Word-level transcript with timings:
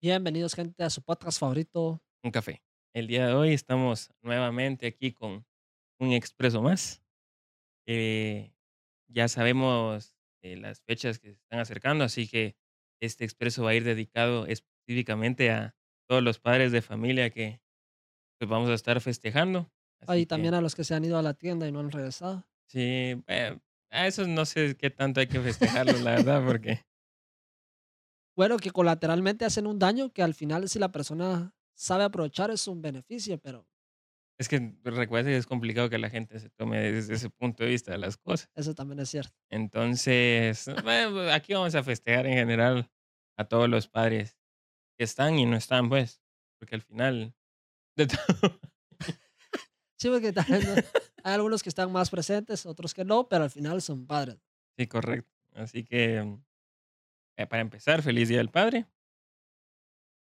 Bienvenidos, 0.00 0.54
gente, 0.54 0.84
a 0.84 0.90
su 0.90 1.02
podcast 1.02 1.40
favorito. 1.40 2.00
Un 2.22 2.30
café. 2.30 2.62
El 2.94 3.08
día 3.08 3.26
de 3.26 3.32
hoy 3.32 3.52
estamos 3.52 4.12
nuevamente 4.22 4.86
aquí 4.86 5.12
con 5.12 5.44
un 5.98 6.12
expreso 6.12 6.62
más. 6.62 7.02
Eh, 7.84 8.54
ya 9.08 9.26
sabemos 9.26 10.14
eh, 10.42 10.56
las 10.56 10.82
fechas 10.82 11.18
que 11.18 11.32
se 11.32 11.40
están 11.40 11.58
acercando, 11.58 12.04
así 12.04 12.28
que 12.28 12.54
este 13.00 13.24
expreso 13.24 13.64
va 13.64 13.70
a 13.70 13.74
ir 13.74 13.82
dedicado 13.82 14.46
específicamente 14.46 15.50
a 15.50 15.74
todos 16.08 16.22
los 16.22 16.38
padres 16.38 16.70
de 16.70 16.80
familia 16.80 17.30
que 17.30 17.60
pues, 18.38 18.48
vamos 18.48 18.70
a 18.70 18.74
estar 18.74 19.00
festejando. 19.00 19.68
Ahí 20.06 20.22
que 20.22 20.26
también 20.26 20.54
a 20.54 20.60
los 20.60 20.76
que 20.76 20.84
se 20.84 20.94
han 20.94 21.04
ido 21.04 21.18
a 21.18 21.22
la 21.22 21.34
tienda 21.34 21.66
y 21.66 21.72
no 21.72 21.80
han 21.80 21.90
regresado. 21.90 22.46
sí, 22.68 23.20
a 23.90 24.06
esos 24.06 24.28
no 24.28 24.44
sé 24.44 24.76
qué 24.76 24.90
tanto 24.90 25.18
hay 25.18 25.26
que 25.26 25.40
festejarlos, 25.40 26.02
la 26.02 26.12
verdad, 26.12 26.44
porque 26.46 26.84
Bueno, 28.38 28.56
que 28.56 28.70
colateralmente 28.70 29.44
hacen 29.44 29.66
un 29.66 29.80
daño 29.80 30.12
que 30.12 30.22
al 30.22 30.32
final, 30.32 30.68
si 30.68 30.78
la 30.78 30.92
persona 30.92 31.52
sabe 31.74 32.04
aprovechar, 32.04 32.52
es 32.52 32.68
un 32.68 32.80
beneficio, 32.80 33.36
pero 33.38 33.66
es 34.38 34.48
que 34.48 34.76
recuerda 34.84 35.30
que 35.30 35.36
es 35.36 35.44
complicado 35.48 35.90
que 35.90 35.98
la 35.98 36.08
gente 36.08 36.38
se 36.38 36.48
tome 36.50 36.78
desde 36.92 37.14
ese 37.14 37.30
punto 37.30 37.64
de 37.64 37.70
vista 37.70 37.90
de 37.90 37.98
las 37.98 38.16
cosas. 38.16 38.48
eso 38.54 38.76
también 38.76 39.00
es 39.00 39.08
cierto. 39.08 39.36
Entonces, 39.50 40.66
bueno, 40.84 41.14
pues, 41.14 41.32
aquí 41.32 41.52
vamos 41.52 41.74
a 41.74 41.82
festejar 41.82 42.26
en 42.26 42.34
general 42.34 42.88
a 43.36 43.44
todos 43.44 43.68
los 43.68 43.88
padres 43.88 44.38
que 44.96 45.02
están 45.02 45.36
y 45.36 45.44
no 45.44 45.56
están, 45.56 45.88
pues, 45.88 46.22
porque 46.60 46.76
al 46.76 46.82
final 46.82 47.34
de 47.96 48.06
todo. 48.06 48.60
Sí, 50.00 50.10
porque 50.10 50.32
también 50.32 50.62
¿no? 50.64 50.74
hay 51.24 51.34
algunos 51.34 51.60
que 51.60 51.70
están 51.70 51.90
más 51.90 52.08
presentes, 52.08 52.66
otros 52.66 52.94
que 52.94 53.04
no, 53.04 53.28
pero 53.28 53.42
al 53.42 53.50
final 53.50 53.82
son 53.82 54.06
padres. 54.06 54.38
Sí, 54.76 54.86
correcto. 54.86 55.34
Así 55.54 55.82
que, 55.82 56.22
mm, 56.22 56.44
eh, 57.38 57.46
para 57.46 57.62
empezar, 57.62 58.02
feliz 58.02 58.28
Día 58.28 58.38
del 58.38 58.50
Padre. 58.50 58.86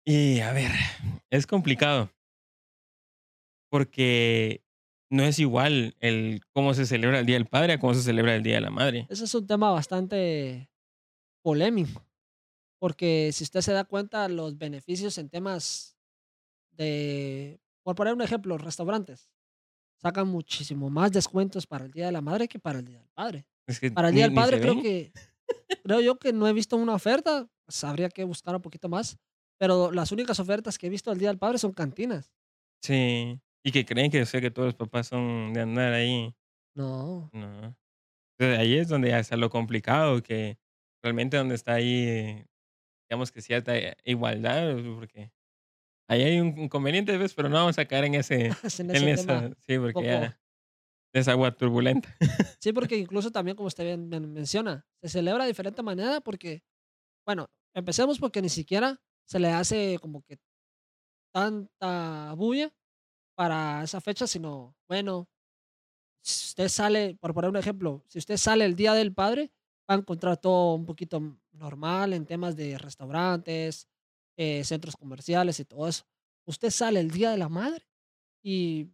Y 0.05 0.41
a 0.41 0.51
ver, 0.51 0.71
es 1.29 1.47
complicado 1.47 2.11
porque 3.69 4.63
no 5.09 5.23
es 5.23 5.39
igual 5.39 5.95
el 5.99 6.41
cómo 6.51 6.73
se 6.73 6.85
celebra 6.85 7.19
el 7.19 7.25
Día 7.25 7.37
del 7.37 7.45
Padre 7.45 7.73
a 7.73 7.79
cómo 7.79 7.93
se 7.93 8.01
celebra 8.01 8.35
el 8.35 8.43
Día 8.43 8.55
de 8.55 8.61
la 8.61 8.69
Madre. 8.69 9.07
Ese 9.09 9.23
es 9.23 9.33
un 9.33 9.47
tema 9.47 9.71
bastante 9.71 10.69
polémico, 11.41 12.05
porque 12.79 13.31
si 13.31 13.45
usted 13.45 13.61
se 13.61 13.71
da 13.71 13.85
cuenta, 13.85 14.27
los 14.27 14.57
beneficios 14.57 15.17
en 15.17 15.29
temas 15.29 15.97
de, 16.71 17.61
por 17.81 17.95
poner 17.95 18.13
un 18.13 18.21
ejemplo, 18.21 18.57
restaurantes 18.57 19.31
sacan 20.01 20.27
muchísimo 20.27 20.89
más 20.89 21.11
descuentos 21.13 21.65
para 21.65 21.85
el 21.85 21.91
Día 21.91 22.07
de 22.07 22.11
la 22.11 22.21
Madre 22.21 22.49
que 22.49 22.59
para 22.59 22.79
el 22.79 22.85
Día 22.85 22.99
del 22.99 23.09
Padre. 23.09 23.45
Es 23.67 23.79
que 23.79 23.91
Para 23.91 24.09
el 24.09 24.15
Día 24.15 24.25
del 24.25 24.33
Padre 24.33 24.59
creo 24.59 24.81
que 24.81 25.13
creo 25.83 26.01
yo 26.01 26.17
que 26.17 26.33
no 26.33 26.47
he 26.47 26.53
visto 26.53 26.75
una 26.77 26.93
oferta, 26.93 27.47
pues, 27.65 27.83
habría 27.83 28.09
que 28.09 28.23
buscar 28.23 28.55
un 28.55 28.61
poquito 28.61 28.89
más, 28.89 29.17
pero 29.59 29.91
las 29.91 30.11
únicas 30.11 30.39
ofertas 30.39 30.77
que 30.77 30.87
he 30.87 30.89
visto 30.89 31.11
el 31.11 31.19
Día 31.19 31.29
del 31.29 31.37
Padre 31.37 31.57
son 31.57 31.73
cantinas. 31.73 32.31
Sí. 32.81 33.39
Y 33.63 33.71
que 33.71 33.85
creen 33.85 34.09
que, 34.09 34.21
o 34.21 34.25
sea, 34.25 34.41
que 34.41 34.51
todos 34.51 34.67
los 34.67 34.75
papás 34.75 35.07
son 35.07 35.53
de 35.53 35.61
andar 35.61 35.93
ahí. 35.93 36.33
No, 36.75 37.29
No. 37.33 37.75
Entonces, 38.37 38.59
ahí 38.59 38.77
es 38.77 38.87
donde 38.87 39.09
ya 39.09 39.19
está 39.19 39.35
lo 39.35 39.49
complicado, 39.49 40.23
que 40.23 40.57
realmente 41.03 41.35
donde 41.35 41.55
está 41.55 41.73
ahí, 41.73 42.45
digamos 43.09 43.33
que 43.33 43.41
cierta 43.41 43.73
igualdad, 44.05 44.77
porque 44.95 45.33
ahí 46.07 46.23
hay 46.23 46.39
un 46.39 46.57
inconveniente, 46.57 47.17
¿ves? 47.17 47.33
Pero 47.33 47.49
no 47.49 47.55
vamos 47.55 47.77
a 47.77 47.85
caer 47.85 48.05
en 48.05 48.15
ese, 48.15 48.47
es 48.63 48.79
en 48.79 48.91
en 48.91 49.09
ese 49.09 49.27
tema 49.27 49.47
esa, 49.47 49.55
sí, 49.59 49.77
porque 49.77 50.05
ya 50.05 50.39
es 51.13 51.27
agua 51.27 51.51
turbulenta. 51.51 52.15
sí, 52.59 52.73
porque 52.73 52.97
incluso 52.97 53.31
también 53.31 53.55
como 53.57 53.67
usted 53.67 53.83
bien 53.83 54.09
men 54.09 54.31
menciona, 54.33 54.85
se 55.01 55.09
celebra 55.09 55.43
de 55.43 55.49
diferente 55.49 55.81
manera 55.81 56.21
porque, 56.21 56.63
bueno, 57.25 57.49
empecemos 57.73 58.19
porque 58.19 58.41
ni 58.41 58.49
siquiera 58.49 59.01
se 59.25 59.39
le 59.39 59.49
hace 59.49 59.97
como 60.01 60.21
que 60.23 60.39
tanta 61.33 62.33
bulla 62.35 62.73
para 63.35 63.83
esa 63.83 64.01
fecha, 64.01 64.27
sino, 64.27 64.75
bueno, 64.87 65.29
si 66.21 66.49
usted 66.49 66.67
sale, 66.67 67.15
por 67.19 67.33
poner 67.33 67.49
un 67.49 67.57
ejemplo, 67.57 68.03
si 68.07 68.19
usted 68.19 68.37
sale 68.37 68.65
el 68.65 68.75
Día 68.75 68.93
del 68.93 69.13
Padre, 69.13 69.51
va 69.89 69.95
a 69.95 69.97
encontrar 69.99 70.37
todo 70.37 70.75
un 70.75 70.85
poquito 70.85 71.21
normal 71.51 72.13
en 72.13 72.25
temas 72.25 72.55
de 72.55 72.77
restaurantes, 72.77 73.87
eh, 74.37 74.63
centros 74.63 74.95
comerciales 74.95 75.59
y 75.59 75.65
todo 75.65 75.87
eso. 75.87 76.05
Usted 76.45 76.69
sale 76.69 76.99
el 76.99 77.11
Día 77.11 77.31
de 77.31 77.37
la 77.37 77.49
Madre 77.49 77.85
y 78.43 78.89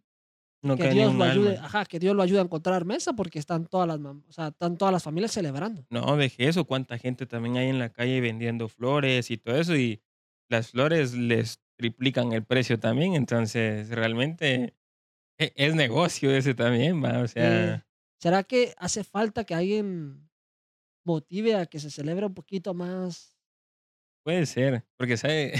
No 0.62 0.76
que 0.76 0.88
Dios 0.88 1.14
lo 1.14 1.24
ayude, 1.24 1.56
alma. 1.56 1.66
ajá, 1.66 1.84
que 1.84 1.98
Dios 1.98 2.14
lo 2.16 2.22
ayude 2.22 2.38
a 2.40 2.42
encontrar 2.42 2.84
mesa 2.84 3.12
porque 3.12 3.38
están 3.38 3.66
todas 3.66 3.86
las, 3.86 3.98
o 4.00 4.22
sea, 4.32 4.48
están 4.48 4.76
todas 4.76 4.92
las 4.92 5.02
familias 5.02 5.32
celebrando. 5.32 5.86
No, 5.90 6.16
deje 6.16 6.48
eso, 6.48 6.64
cuánta 6.66 6.98
gente 6.98 7.26
también 7.26 7.56
hay 7.56 7.68
en 7.68 7.78
la 7.78 7.92
calle 7.92 8.20
vendiendo 8.20 8.68
flores 8.68 9.30
y 9.30 9.36
todo 9.38 9.56
eso, 9.56 9.76
y 9.76 10.02
las 10.48 10.70
flores 10.72 11.14
les 11.14 11.60
triplican 11.76 12.32
el 12.32 12.44
precio 12.44 12.80
también, 12.80 13.14
entonces 13.14 13.88
realmente 13.90 14.74
e- 15.38 15.52
es 15.56 15.74
negocio 15.74 16.30
ese 16.32 16.54
también, 16.54 17.04
va, 17.04 17.20
o 17.22 17.28
sea, 17.28 17.86
¿será 18.20 18.42
que 18.44 18.74
hace 18.78 19.04
falta 19.04 19.44
que 19.44 19.54
alguien 19.54 20.30
motive 21.04 21.56
a 21.56 21.66
que 21.66 21.80
se 21.80 21.90
celebre 21.90 22.26
un 22.26 22.34
poquito 22.34 22.74
más? 22.74 23.36
puede 24.22 24.46
ser, 24.46 24.84
porque 24.96 25.16
sabe, 25.16 25.52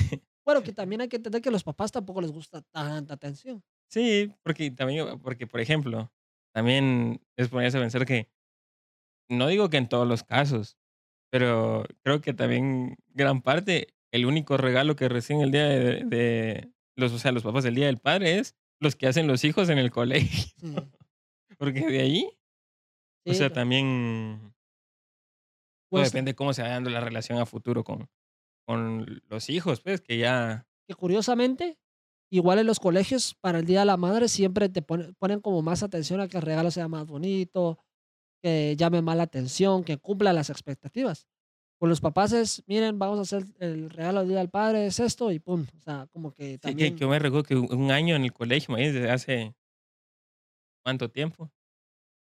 Bueno, 0.44 0.62
que 0.62 0.72
también 0.72 1.00
hay 1.00 1.08
que 1.08 1.16
entender 1.16 1.42
que 1.42 1.48
a 1.48 1.52
los 1.52 1.64
papás 1.64 1.92
tampoco 1.92 2.20
les 2.20 2.30
gusta 2.32 2.62
tanta 2.62 3.14
atención. 3.14 3.62
Sí, 3.88 4.32
porque 4.42 4.70
también, 4.70 5.20
porque 5.20 5.46
por 5.46 5.60
ejemplo, 5.60 6.12
también 6.54 7.20
es 7.36 7.48
ponerse 7.48 7.78
a 7.78 7.80
pensar 7.80 8.06
que, 8.06 8.28
no 9.28 9.48
digo 9.48 9.70
que 9.70 9.76
en 9.76 9.88
todos 9.88 10.06
los 10.06 10.22
casos, 10.22 10.76
pero 11.30 11.84
creo 12.02 12.20
que 12.20 12.34
también 12.34 12.96
gran 13.08 13.42
parte, 13.42 13.94
el 14.12 14.26
único 14.26 14.56
regalo 14.56 14.96
que 14.96 15.08
reciben 15.08 15.42
el 15.42 15.50
día 15.52 15.64
de, 15.66 16.04
de 16.04 16.72
los, 16.96 17.12
o 17.12 17.18
sea, 17.18 17.32
los 17.32 17.42
papás 17.42 17.64
del 17.64 17.74
Día 17.74 17.86
del 17.86 17.98
Padre 17.98 18.38
es 18.38 18.56
los 18.80 18.96
que 18.96 19.06
hacen 19.08 19.26
los 19.26 19.44
hijos 19.44 19.68
en 19.68 19.78
el 19.78 19.90
colegio, 19.92 20.52
Sí, 21.48 21.56
porque 21.58 21.80
de 21.86 22.00
ahí, 22.00 22.30
o 23.26 23.32
sí, 23.32 23.34
sea, 23.34 23.48
no, 23.48 23.54
también 23.54 24.54
pues 25.90 26.12
depende 26.12 26.32
de 26.32 26.36
cómo 26.36 26.52
se 26.52 26.62
va 26.62 26.68
dando 26.68 26.90
la 26.90 27.00
relación 27.00 27.38
a 27.38 27.46
futuro 27.46 27.84
con, 27.84 28.08
con 28.66 29.22
los 29.28 29.48
hijos, 29.50 29.80
pues, 29.80 30.00
que 30.00 30.18
ya, 30.18 30.66
que 30.88 30.94
curiosamente, 30.94 31.78
igual 32.30 32.58
en 32.58 32.66
los 32.66 32.80
colegios 32.80 33.34
para 33.40 33.58
el 33.60 33.66
Día 33.66 33.80
de 33.80 33.86
la 33.86 33.96
Madre 33.96 34.28
siempre 34.28 34.68
te 34.68 34.82
pone- 34.82 35.12
ponen 35.14 35.40
como 35.40 35.62
más 35.62 35.82
atención 35.82 36.20
a 36.20 36.28
que 36.28 36.36
el 36.38 36.42
regalo 36.42 36.70
sea 36.70 36.88
más 36.88 37.06
bonito, 37.06 37.78
que 38.42 38.74
llame 38.76 39.02
más 39.02 39.16
la 39.16 39.22
atención, 39.24 39.84
que 39.84 39.98
cumpla 39.98 40.32
las 40.32 40.50
expectativas. 40.50 41.26
Con 41.78 41.88
los 41.90 42.00
papás 42.00 42.32
es, 42.32 42.62
miren, 42.66 42.98
vamos 42.98 43.18
a 43.18 43.22
hacer 43.22 43.44
el 43.58 43.90
regalo 43.90 44.20
del 44.20 44.28
Día 44.30 44.38
del 44.38 44.48
Padre, 44.50 44.86
es 44.86 44.98
esto 44.98 45.30
y 45.30 45.38
pum. 45.38 45.66
O 45.76 45.80
sea, 45.80 46.06
como 46.12 46.32
que 46.32 46.44
sí, 46.44 46.50
que, 46.50 46.56
que 46.58 46.58
también, 46.68 46.96
yo 46.96 47.08
me 47.08 47.18
recuerdo 47.18 47.44
que 47.44 47.54
un 47.56 47.90
año 47.90 48.16
en 48.16 48.24
el 48.24 48.32
colegio, 48.32 48.74
desde 48.76 49.10
hace 49.10 49.54
cuánto 50.84 51.10
tiempo, 51.10 51.50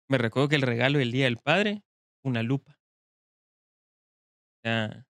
me 0.10 0.18
recuerdo 0.18 0.50
que 0.50 0.56
el 0.56 0.64
regalo 0.64 0.98
del 1.00 1.12
Día 1.12 1.26
del 1.26 1.38
Padre, 1.38 1.84
una 2.24 2.42
lupa. 2.44 2.80
O 4.66 4.66
sea, 4.66 5.06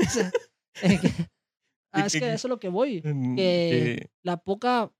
o 0.00 0.04
sea, 0.10 0.30
que- 1.00 1.28
ah, 1.94 2.06
es 2.06 2.16
que 2.16 2.34
eso 2.34 2.48
es 2.48 2.50
lo 2.50 2.60
que 2.60 2.68
voy, 2.68 3.02
que 3.02 3.92
que- 3.96 4.10
la 4.24 4.38
poca, 4.38 4.84
o 4.86 4.92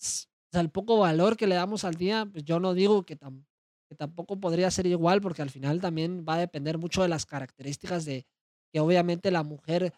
sea, 0.00 0.60
el 0.62 0.70
poco 0.70 0.98
valor 0.98 1.36
que 1.36 1.46
le 1.46 1.54
damos 1.56 1.84
al 1.84 1.94
día, 1.96 2.26
pues 2.30 2.44
yo 2.44 2.60
no 2.60 2.74
digo 2.74 3.04
que, 3.04 3.18
tam- 3.18 3.44
que 3.88 3.96
tampoco 3.96 4.38
podría 4.40 4.70
ser 4.70 4.86
igual, 4.86 5.20
porque 5.20 5.42
al 5.42 5.50
final 5.50 5.80
también 5.80 6.24
va 6.28 6.34
a 6.34 6.38
depender 6.38 6.78
mucho 6.78 7.02
de 7.02 7.08
las 7.08 7.26
características 7.26 8.04
de 8.04 8.26
que 8.72 8.80
obviamente 8.80 9.30
la 9.30 9.42
mujer, 9.44 9.92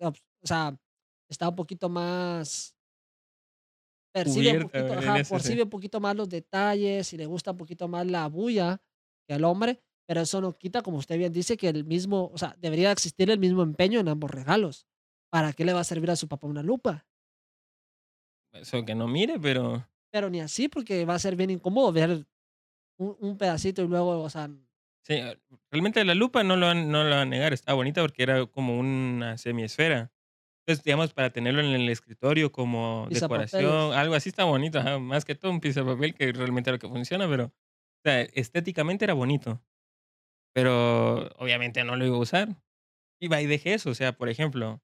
o 0.00 0.12
sea, 0.46 0.78
está 1.30 1.48
un 1.50 1.56
poquito 1.56 1.88
más, 1.88 2.76
percibe 4.14 4.52
un 4.52 4.58
poquito, 4.60 4.94
ajá, 4.94 5.20
percibe 5.30 5.62
un 5.64 5.70
poquito 5.70 6.00
más 6.00 6.16
los 6.16 6.28
detalles 6.28 7.12
y 7.12 7.16
le 7.16 7.26
gusta 7.26 7.52
un 7.52 7.58
poquito 7.58 7.88
más 7.88 8.06
la 8.06 8.26
bulla 8.28 8.82
que 9.28 9.34
al 9.34 9.44
hombre, 9.44 9.80
pero 10.06 10.22
eso 10.22 10.40
no 10.40 10.56
quita, 10.56 10.82
como 10.82 10.98
usted 10.98 11.18
bien 11.18 11.32
dice, 11.32 11.56
que 11.56 11.68
el 11.68 11.84
mismo, 11.84 12.30
o 12.32 12.38
sea, 12.38 12.56
debería 12.58 12.90
existir 12.92 13.30
el 13.30 13.38
mismo 13.38 13.62
empeño 13.62 14.00
en 14.00 14.08
ambos 14.08 14.30
regalos. 14.30 14.86
¿Para 15.30 15.52
qué 15.54 15.64
le 15.64 15.72
va 15.72 15.80
a 15.80 15.84
servir 15.84 16.10
a 16.10 16.16
su 16.16 16.28
papá 16.28 16.46
una 16.46 16.62
lupa? 16.62 17.06
eso 18.52 18.84
que 18.84 18.94
no 18.94 19.08
mire, 19.08 19.38
pero 19.40 19.86
Pero 20.12 20.30
ni 20.30 20.40
así, 20.40 20.68
porque 20.68 21.04
va 21.04 21.14
a 21.14 21.18
ser 21.18 21.36
bien 21.36 21.50
incómodo 21.50 21.92
ver 21.92 22.26
un, 22.98 23.16
un 23.20 23.38
pedacito 23.38 23.82
y 23.82 23.88
luego, 23.88 24.22
o 24.22 24.30
sea, 24.30 24.48
sí, 25.02 25.14
ah, 25.20 25.34
realmente 25.70 26.04
la 26.04 26.14
lupa 26.14 26.42
no 26.44 26.56
lo, 26.56 26.66
van- 26.66 26.90
no 26.90 27.04
lo 27.04 27.10
van 27.10 27.18
a 27.20 27.24
negar, 27.24 27.52
estaba 27.52 27.76
bonita 27.76 28.00
porque 28.02 28.22
era 28.22 28.44
como 28.46 28.78
una 28.78 29.38
semiesfera. 29.38 30.12
Entonces, 30.66 30.84
digamos, 30.84 31.14
para 31.14 31.30
tenerlo 31.32 31.60
en 31.62 31.68
el 31.68 31.88
escritorio 31.88 32.52
como 32.52 33.08
decoración, 33.10 33.94
algo 33.94 34.14
así 34.14 34.28
está 34.30 34.44
bonito, 34.44 34.78
ajá, 34.80 34.98
más 34.98 35.24
que 35.24 35.34
todo 35.34 35.50
un 35.52 35.60
piso 35.60 35.80
de 35.84 35.92
papel 35.94 36.14
que 36.14 36.32
realmente 36.32 36.70
es 36.70 36.74
lo 36.74 36.78
que 36.78 36.88
funciona, 36.88 37.28
pero 37.28 37.46
o 37.46 37.52
sea, 38.04 38.22
estéticamente 38.22 39.04
era 39.06 39.14
bonito, 39.14 39.62
pero 40.54 41.28
obviamente 41.38 41.84
no 41.84 41.96
lo 41.96 42.06
iba 42.06 42.16
a 42.16 42.20
usar. 42.20 42.48
Y 43.20 43.28
va 43.28 43.42
y 43.42 43.46
deje 43.46 43.74
eso, 43.74 43.90
o 43.90 43.94
sea, 43.94 44.12
por 44.14 44.28
ejemplo, 44.30 44.82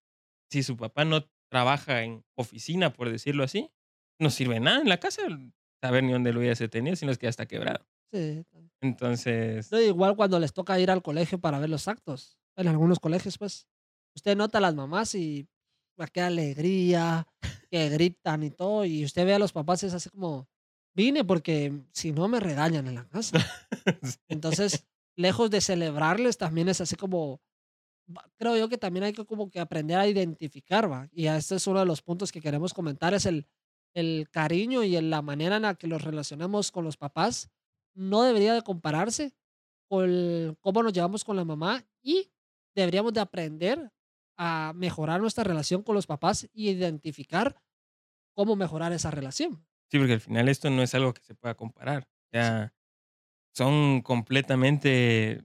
si 0.50 0.62
su 0.62 0.76
papá 0.76 1.04
no 1.04 1.28
trabaja 1.50 2.02
en 2.02 2.24
oficina, 2.36 2.92
por 2.92 3.10
decirlo 3.10 3.44
así, 3.44 3.70
no 4.18 4.30
sirve 4.30 4.60
nada 4.60 4.80
en 4.80 4.88
la 4.88 4.98
casa 4.98 5.22
saber 5.82 6.02
ni 6.02 6.12
dónde 6.12 6.32
lo 6.32 6.40
hubiese 6.40 6.68
tenido, 6.68 6.96
sino 6.96 7.12
es 7.12 7.18
que 7.18 7.26
ya 7.26 7.30
está 7.30 7.46
quebrado. 7.46 7.86
Sí. 8.12 8.44
Entonces, 8.80 9.70
No, 9.70 9.80
igual 9.80 10.16
cuando 10.16 10.38
les 10.40 10.52
toca 10.52 10.78
ir 10.78 10.90
al 10.90 11.02
colegio 11.02 11.38
para 11.38 11.58
ver 11.58 11.68
los 11.68 11.88
actos. 11.88 12.38
En 12.56 12.68
algunos 12.68 12.98
colegios, 13.00 13.36
pues. 13.38 13.66
usted 14.16 14.36
nota 14.36 14.58
a 14.58 14.60
las 14.60 14.74
mamás 14.74 15.14
y 15.14 15.46
va 16.00 16.06
qué 16.06 16.20
alegría, 16.20 17.26
que 17.70 17.88
gritan 17.88 18.42
y 18.44 18.50
todo, 18.50 18.84
y 18.84 19.04
usted 19.04 19.26
ve 19.26 19.34
a 19.34 19.38
los 19.38 19.52
papás 19.52 19.82
es 19.82 19.92
así 19.94 20.08
como, 20.10 20.48
vine 20.94 21.24
porque 21.24 21.72
si 21.92 22.12
no 22.12 22.28
me 22.28 22.40
regañan 22.40 22.86
en 22.86 22.94
la 22.94 23.08
casa. 23.08 23.38
Sí. 24.02 24.16
Entonces, 24.28 24.86
lejos 25.16 25.50
de 25.50 25.60
celebrarles, 25.60 26.38
también 26.38 26.68
es 26.70 26.80
así 26.80 26.96
como, 26.96 27.42
creo 28.36 28.56
yo 28.56 28.68
que 28.68 28.78
también 28.78 29.04
hay 29.04 29.12
que 29.12 29.24
como 29.26 29.50
que 29.50 29.60
aprender 29.60 29.98
a 29.98 30.06
identificar, 30.06 30.90
¿va? 30.90 31.08
Y 31.12 31.26
este 31.26 31.56
es 31.56 31.66
uno 31.66 31.80
de 31.80 31.86
los 31.86 32.02
puntos 32.02 32.32
que 32.32 32.40
queremos 32.40 32.74
comentar, 32.74 33.14
es 33.14 33.26
el, 33.26 33.46
el 33.94 34.28
cariño 34.30 34.82
y 34.84 34.96
el- 34.96 35.10
la 35.10 35.22
manera 35.22 35.56
en 35.56 35.62
la 35.62 35.74
que 35.74 35.86
los 35.86 36.02
relacionamos 36.02 36.70
con 36.72 36.84
los 36.84 36.96
papás. 36.96 37.50
No 37.94 38.22
debería 38.22 38.54
de 38.54 38.62
compararse 38.62 39.34
con 39.88 40.56
cómo 40.60 40.82
nos 40.82 40.92
llevamos 40.92 41.24
con 41.24 41.36
la 41.36 41.44
mamá 41.44 41.86
y 42.02 42.32
deberíamos 42.74 43.12
de 43.14 43.20
aprender 43.20 43.92
a 44.38 44.72
mejorar 44.74 45.20
nuestra 45.20 45.44
relación 45.44 45.82
con 45.82 45.94
los 45.94 46.06
papás 46.06 46.48
y 46.52 46.70
identificar 46.70 47.56
cómo 48.34 48.56
mejorar 48.56 48.92
esa 48.92 49.10
relación. 49.10 49.66
Sí, 49.90 49.98
porque 49.98 50.14
al 50.14 50.20
final 50.20 50.48
esto 50.48 50.70
no 50.70 50.82
es 50.82 50.94
algo 50.94 51.14
que 51.14 51.22
se 51.22 51.34
pueda 51.34 51.54
comparar. 51.54 52.04
O 52.04 52.36
Sí, 52.38 52.38
sea, 52.38 52.74
son 53.54 54.02
completamente, 54.02 55.44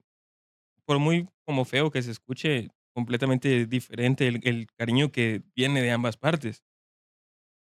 por 0.90 1.00
muy 1.00 1.30
como 1.46 1.66
feo 1.66 1.92
que 1.92 2.02
se 2.02 2.10
escuche, 2.12 2.70
completamente 2.96 3.68
diferente 3.68 4.28
el, 4.28 4.42
el 4.44 4.68
cariño 4.76 5.12
que 5.14 5.44
viene 5.56 5.84
de 5.84 5.92
ambas 5.92 6.18
partes. 6.18 6.64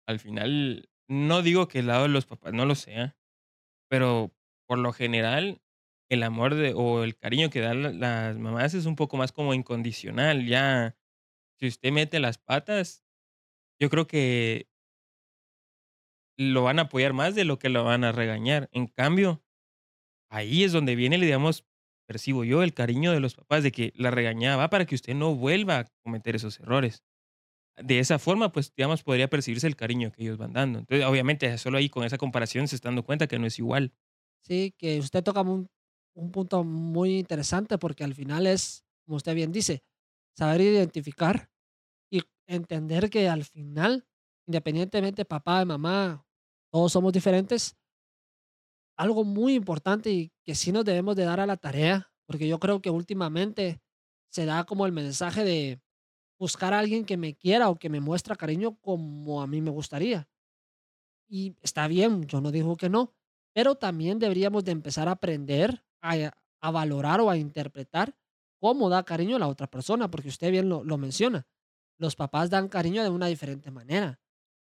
Al 0.06 0.20
final, 0.20 0.88
no 1.08 1.42
digo 1.42 1.68
que 1.68 1.80
el 1.80 1.88
lado 1.88 2.04
de 2.04 2.08
los 2.08 2.26
papás 2.26 2.52
no 2.52 2.64
lo 2.66 2.74
sea, 2.74 3.16
pero 3.90 4.34
por 4.68 4.78
lo 4.78 4.92
general, 4.92 5.62
el 6.10 6.22
amor 6.24 6.54
de, 6.56 6.74
o 6.74 7.04
el 7.04 7.16
cariño 7.16 7.50
que 7.50 7.60
dan 7.60 7.82
la- 7.82 7.92
las 7.92 8.38
mamás 8.38 8.74
es 8.74 8.86
un 8.86 8.96
poco 8.96 9.16
más 9.16 9.32
como 9.32 9.54
incondicional. 9.54 10.46
Ya, 10.46 10.96
si 11.60 11.68
usted 11.68 11.92
mete 11.92 12.20
las 12.20 12.38
patas, 12.38 13.04
yo 13.80 13.90
creo 13.90 14.06
que 14.06 14.68
lo 16.38 16.62
van 16.64 16.78
a 16.78 16.82
apoyar 16.82 17.12
más 17.12 17.34
de 17.34 17.44
lo 17.44 17.58
que 17.58 17.68
lo 17.68 17.84
van 17.84 18.04
a 18.04 18.12
regañar. 18.12 18.68
En 18.72 18.86
cambio, 18.86 19.42
ahí 20.30 20.64
es 20.64 20.72
donde 20.72 20.96
viene, 20.96 21.18
digamos, 21.18 21.66
percibo 22.06 22.44
yo 22.44 22.62
el 22.62 22.74
cariño 22.74 23.12
de 23.12 23.20
los 23.20 23.34
papás 23.34 23.62
de 23.62 23.72
que 23.72 23.92
la 23.96 24.10
regañada 24.10 24.56
va 24.56 24.70
para 24.70 24.86
que 24.86 24.94
usted 24.94 25.14
no 25.14 25.34
vuelva 25.34 25.78
a 25.80 25.86
cometer 26.02 26.36
esos 26.36 26.60
errores. 26.60 27.02
De 27.76 27.98
esa 27.98 28.18
forma, 28.18 28.52
pues, 28.52 28.72
digamos, 28.74 29.02
podría 29.02 29.28
percibirse 29.28 29.66
el 29.66 29.76
cariño 29.76 30.10
que 30.10 30.22
ellos 30.22 30.38
van 30.38 30.52
dando. 30.54 30.78
Entonces, 30.78 31.06
obviamente, 31.06 31.58
solo 31.58 31.78
ahí 31.78 31.90
con 31.90 32.04
esa 32.04 32.16
comparación 32.16 32.68
se 32.68 32.76
está 32.76 32.88
dando 32.88 33.04
cuenta 33.04 33.26
que 33.26 33.38
no 33.38 33.46
es 33.46 33.58
igual. 33.58 33.92
Sí, 34.42 34.74
que 34.78 34.98
usted 34.98 35.22
toca 35.22 35.42
un, 35.42 35.68
un 36.14 36.32
punto 36.32 36.64
muy 36.64 37.18
interesante 37.18 37.78
porque 37.78 38.04
al 38.04 38.14
final 38.14 38.46
es, 38.46 38.84
como 39.04 39.16
usted 39.16 39.34
bien 39.34 39.52
dice, 39.52 39.82
saber 40.36 40.62
identificar 40.62 41.50
y 42.10 42.22
entender 42.46 43.10
que 43.10 43.28
al 43.28 43.44
final, 43.44 44.06
independientemente 44.46 45.24
papá 45.24 45.62
y 45.62 45.66
mamá, 45.66 46.26
todos 46.72 46.92
somos 46.92 47.12
diferentes, 47.12 47.76
algo 48.96 49.24
muy 49.24 49.54
importante 49.54 50.10
y 50.10 50.32
que 50.44 50.54
sí 50.54 50.72
nos 50.72 50.84
debemos 50.84 51.16
de 51.16 51.24
dar 51.24 51.40
a 51.40 51.46
la 51.46 51.56
tarea, 51.56 52.10
porque 52.26 52.48
yo 52.48 52.58
creo 52.58 52.80
que 52.80 52.90
últimamente 52.90 53.80
se 54.30 54.46
da 54.46 54.64
como 54.64 54.86
el 54.86 54.92
mensaje 54.92 55.44
de 55.44 55.80
buscar 56.38 56.74
a 56.74 56.78
alguien 56.78 57.04
que 57.04 57.16
me 57.16 57.34
quiera 57.34 57.68
o 57.68 57.76
que 57.76 57.88
me 57.88 58.00
muestra 58.00 58.36
cariño 58.36 58.76
como 58.80 59.42
a 59.42 59.46
mí 59.46 59.60
me 59.60 59.70
gustaría. 59.70 60.28
Y 61.28 61.56
está 61.62 61.88
bien, 61.88 62.26
yo 62.26 62.40
no 62.40 62.50
digo 62.50 62.76
que 62.76 62.88
no, 62.88 63.14
pero 63.52 63.74
también 63.74 64.18
deberíamos 64.18 64.64
de 64.64 64.72
empezar 64.72 65.08
a 65.08 65.12
aprender 65.12 65.84
a, 66.00 66.32
a 66.60 66.70
valorar 66.70 67.20
o 67.20 67.30
a 67.30 67.36
interpretar 67.36 68.16
cómo 68.58 68.88
da 68.88 69.04
cariño 69.04 69.38
la 69.38 69.48
otra 69.48 69.66
persona, 69.66 70.10
porque 70.10 70.28
usted 70.28 70.50
bien 70.50 70.68
lo 70.68 70.98
menciona. 70.98 71.46
Los 71.98 72.16
papás 72.16 72.50
dan 72.50 72.68
cariño 72.68 73.02
de 73.02 73.10
una 73.10 73.26
diferente 73.26 73.70
manera. 73.70 74.20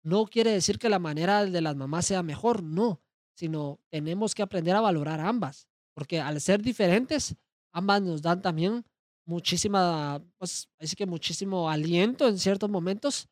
No 0.02 0.26
quiere 0.26 0.50
decir 0.50 0.78
que 0.78 0.88
la 0.88 0.98
manera 0.98 1.44
de 1.44 1.60
las 1.60 1.76
mamás 1.76 2.06
sea 2.06 2.22
mejor, 2.22 2.62
no, 2.62 3.02
sino 3.38 3.78
tenemos 3.88 4.34
que 4.34 4.42
aprender 4.42 4.74
a 4.74 4.80
valorar 4.80 5.20
ambas, 5.20 5.68
porque 5.94 6.20
al 6.20 6.40
ser 6.40 6.60
diferentes, 6.60 7.36
ambas 7.72 8.02
nos 8.02 8.20
dan 8.20 8.42
también 8.42 8.84
muchísima, 9.24 10.20
pues, 10.38 10.68
así 10.80 10.96
que 10.96 11.06
muchísimo 11.06 11.70
aliento 11.70 12.26
en 12.26 12.36
ciertos 12.38 12.68
momentos 12.68 13.28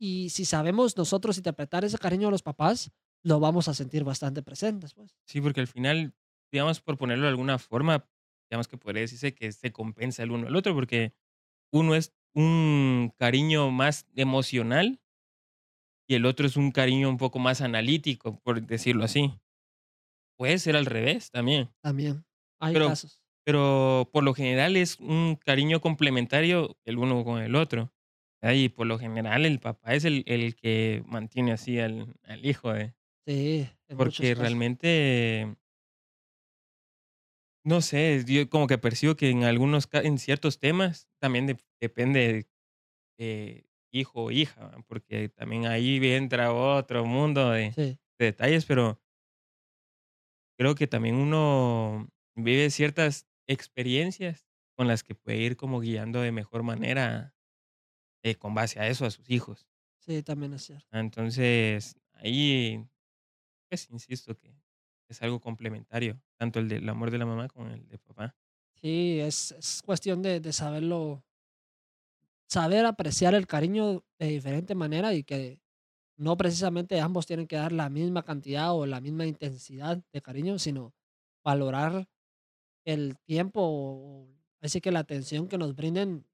y 0.00 0.30
si 0.30 0.44
sabemos 0.44 0.96
nosotros 0.96 1.36
interpretar 1.36 1.84
ese 1.84 1.96
cariño 1.98 2.26
de 2.26 2.32
los 2.32 2.42
papás, 2.42 2.90
lo 3.22 3.38
vamos 3.38 3.68
a 3.68 3.74
sentir 3.74 4.02
bastante 4.02 4.42
presentes, 4.42 4.94
pues. 4.94 5.14
Sí, 5.26 5.40
porque 5.40 5.60
al 5.60 5.68
final, 5.68 6.12
digamos, 6.50 6.80
por 6.80 6.98
ponerlo 6.98 7.24
de 7.24 7.30
alguna 7.30 7.58
forma, 7.58 8.08
digamos 8.50 8.66
que 8.66 8.78
podría 8.78 9.02
decirse 9.02 9.32
que 9.32 9.52
se 9.52 9.70
compensa 9.70 10.24
el 10.24 10.32
uno 10.32 10.48
al 10.48 10.56
otro, 10.56 10.74
porque 10.74 11.14
uno 11.72 11.94
es 11.94 12.12
un 12.34 13.12
cariño 13.16 13.70
más 13.70 14.06
emocional 14.16 15.00
y 16.10 16.16
el 16.16 16.26
otro 16.26 16.44
es 16.46 16.56
un 16.56 16.72
cariño 16.72 17.08
un 17.08 17.18
poco 17.18 17.38
más 17.38 17.60
analítico, 17.60 18.40
por 18.40 18.60
decirlo 18.66 19.04
así. 19.04 19.32
Puede 20.36 20.58
ser 20.58 20.74
al 20.74 20.86
revés 20.86 21.30
también, 21.30 21.70
También 21.82 22.24
hay 22.58 22.72
pero, 22.72 22.88
casos. 22.88 23.22
pero 23.44 24.10
por 24.12 24.24
lo 24.24 24.34
general 24.34 24.76
es 24.76 24.98
un 24.98 25.36
cariño 25.36 25.80
complementario 25.80 26.76
el 26.84 26.98
uno 26.98 27.24
con 27.24 27.40
el 27.40 27.54
otro. 27.54 27.92
Y 28.42 28.70
por 28.70 28.86
lo 28.86 28.98
general 28.98 29.46
el 29.46 29.60
papá 29.60 29.94
es 29.94 30.04
el, 30.04 30.24
el 30.26 30.56
que 30.56 31.04
mantiene 31.06 31.52
así 31.52 31.78
al, 31.78 32.16
al 32.24 32.44
hijo, 32.44 32.72
de, 32.72 32.94
Sí, 33.26 33.68
porque 33.94 34.34
realmente 34.34 35.56
No 37.64 37.82
sé, 37.82 38.24
yo 38.26 38.48
como 38.48 38.66
que 38.66 38.78
percibo 38.78 39.16
que 39.16 39.28
en 39.30 39.44
algunos 39.44 39.88
en 39.92 40.18
ciertos 40.18 40.58
temas 40.58 41.08
también 41.20 41.46
dep 41.46 41.60
depende 41.80 42.48
de 43.18 43.69
hijo 43.92 44.24
o 44.24 44.30
hija, 44.30 44.72
porque 44.88 45.28
también 45.28 45.66
ahí 45.66 45.98
entra 46.14 46.52
otro 46.52 47.04
mundo 47.06 47.50
de 47.50 47.76
Sí, 47.76 47.98
de 48.18 48.26
detalles, 48.26 48.66
pero 48.66 49.00
creo 50.58 50.74
que 50.74 50.86
también 50.86 51.16
uno 51.16 52.08
vive 52.34 52.70
ciertas 52.70 53.26
experiencias 53.46 54.46
con 54.76 54.88
las 54.88 55.02
que 55.02 55.14
puede 55.14 55.38
ir 55.38 55.56
como 55.56 55.80
guiando 55.80 56.20
de 56.20 56.32
mejor 56.32 56.62
manera, 56.62 57.34
eh, 58.24 58.36
con 58.36 58.54
base 58.54 58.80
a 58.80 58.88
eso, 58.88 59.06
a 59.06 59.12
sus 59.12 59.30
hijos. 59.30 59.68
sí, 59.98 60.22
también 60.22 60.52
es 60.54 60.62
cierto. 60.66 60.86
Entonces, 60.92 61.96
ahí, 62.12 62.84
pues, 63.70 63.90
insisto 63.90 64.36
que 64.36 64.54
es 65.08 65.22
algo 65.22 65.40
complementario, 65.40 66.22
tanto 66.38 66.60
el 66.60 66.68
del 66.68 66.88
amor 66.88 67.10
de 67.10 67.18
la 67.18 67.26
mamá 67.26 67.48
como 67.48 67.68
el 67.70 67.88
de 67.88 67.98
papá. 67.98 68.36
Sí, 68.80 69.20
es 69.20 69.52
es 69.52 69.82
cuestión 69.82 70.22
de 70.22 70.40
de 70.40 70.52
saberlo 70.52 71.24
saber 72.50 72.84
apreciar 72.84 73.34
el 73.34 73.46
cariño 73.46 74.04
de 74.18 74.26
diferente 74.26 74.74
manera 74.74 75.14
y 75.14 75.22
que 75.24 75.60
no 76.16 76.36
precisamente 76.36 77.00
ambos 77.00 77.26
tienen 77.26 77.46
que 77.46 77.56
dar 77.56 77.72
la 77.72 77.88
misma 77.88 78.24
cantidad 78.24 78.74
o 78.74 78.86
la 78.86 79.00
misma 79.00 79.26
intensidad 79.26 80.02
de 80.12 80.22
cariño, 80.22 80.58
sino 80.58 80.92
valorar 81.44 82.08
el 82.84 83.16
tiempo 83.20 84.28
así 84.60 84.80
que 84.80 84.92
la 84.92 85.00
atención 85.00 85.48
que 85.48 85.58
nos 85.58 85.74
brinden. 85.74 86.26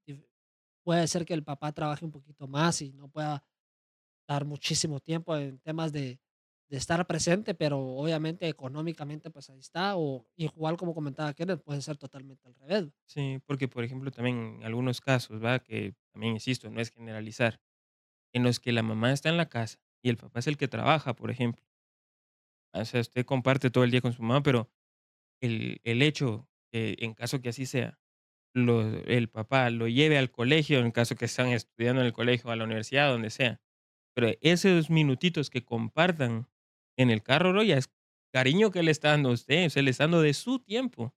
puede 0.84 1.06
ser 1.08 1.24
que 1.26 1.34
el 1.34 1.44
papá 1.44 1.72
trabaje 1.72 2.04
un 2.04 2.12
poquito 2.12 2.48
más 2.48 2.80
y 2.82 2.92
no 2.92 3.08
pueda 3.08 3.44
dar 4.28 4.44
muchísimo 4.44 5.00
tiempo 5.00 5.36
en 5.36 5.58
temas 5.60 5.92
de, 5.92 6.20
de 6.68 6.76
estar 6.76 7.06
presente, 7.06 7.54
pero 7.54 7.78
obviamente 7.78 8.48
económicamente 8.48 9.30
pues 9.30 9.50
ahí 9.50 9.58
está, 9.60 9.96
o 9.96 10.26
igual 10.36 10.76
como 10.76 10.94
comentaba 10.94 11.32
Kenneth, 11.34 11.62
puede 11.62 11.80
ser 11.82 11.96
totalmente 11.96 12.48
al 12.48 12.54
revés. 12.54 12.92
Sí, 13.06 13.40
porque, 13.46 13.68
por 13.68 13.84
ejemplo, 13.84 14.10
también 14.10 14.56
en 14.58 14.64
algunos 14.64 15.00
casos, 15.00 15.42
¿va? 15.42 15.60
Que 15.60 15.94
también 16.12 16.34
insisto, 16.34 16.70
no 16.70 16.80
es 16.80 16.90
generalizar, 16.90 17.60
en 18.32 18.44
los 18.44 18.60
que 18.60 18.72
la 18.72 18.82
mamá 18.82 19.12
está 19.12 19.28
en 19.28 19.36
la 19.36 19.48
casa 19.48 19.78
y 20.02 20.10
el 20.10 20.16
papá 20.16 20.40
es 20.40 20.46
el 20.48 20.56
que 20.56 20.68
trabaja, 20.68 21.14
por 21.16 21.30
ejemplo. 21.30 21.64
O 22.72 22.84
sea, 22.84 23.00
usted 23.00 23.24
comparte 23.24 23.70
todo 23.70 23.84
el 23.84 23.90
día 23.90 24.00
con 24.00 24.12
su 24.12 24.22
mamá, 24.22 24.42
pero 24.42 24.70
el, 25.40 25.80
el 25.84 26.02
hecho 26.02 26.48
que 26.72 26.96
en 27.00 27.14
caso 27.14 27.40
que 27.40 27.50
así 27.50 27.66
sea, 27.66 27.98
lo, 28.54 28.82
el 29.04 29.28
papá 29.28 29.70
lo 29.70 29.88
lleve 29.88 30.18
al 30.18 30.30
colegio, 30.30 30.80
en 30.80 30.90
caso 30.90 31.16
que 31.16 31.26
están 31.26 31.48
estudiando 31.48 32.00
en 32.02 32.06
el 32.06 32.12
colegio, 32.12 32.50
a 32.50 32.56
la 32.56 32.64
universidad, 32.64 33.10
donde 33.10 33.30
sea, 33.30 33.60
pero 34.14 34.36
esos 34.40 34.90
minutitos 34.90 35.50
que 35.50 35.64
compartan 35.64 36.48
en 36.96 37.10
el 37.10 37.22
carro, 37.22 37.52
bro, 37.52 37.62
ya 37.62 37.76
es 37.76 37.88
cariño 38.32 38.70
que 38.70 38.82
le 38.82 38.90
está 38.90 39.10
dando 39.10 39.30
a 39.30 39.32
usted, 39.32 39.68
sea, 39.68 39.82
le 39.82 39.90
está 39.90 40.04
dando 40.04 40.20
de 40.20 40.34
su 40.34 40.58
tiempo 40.58 41.14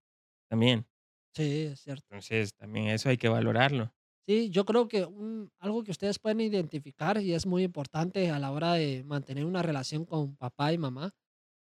también. 0.49 0.87
Sí, 1.35 1.63
es 1.71 1.81
cierto. 1.81 2.05
Entonces, 2.09 2.53
también 2.55 2.87
eso 2.87 3.09
hay 3.09 3.17
que 3.17 3.29
valorarlo. 3.29 3.93
Sí, 4.27 4.49
yo 4.49 4.65
creo 4.65 4.87
que 4.87 5.05
un, 5.05 5.51
algo 5.59 5.83
que 5.83 5.91
ustedes 5.91 6.19
pueden 6.19 6.41
identificar 6.41 7.19
y 7.19 7.33
es 7.33 7.45
muy 7.45 7.63
importante 7.63 8.29
a 8.29 8.39
la 8.39 8.51
hora 8.51 8.73
de 8.73 9.03
mantener 9.03 9.45
una 9.45 9.61
relación 9.63 10.05
con 10.05 10.35
papá 10.35 10.71
y 10.71 10.77
mamá. 10.77 11.11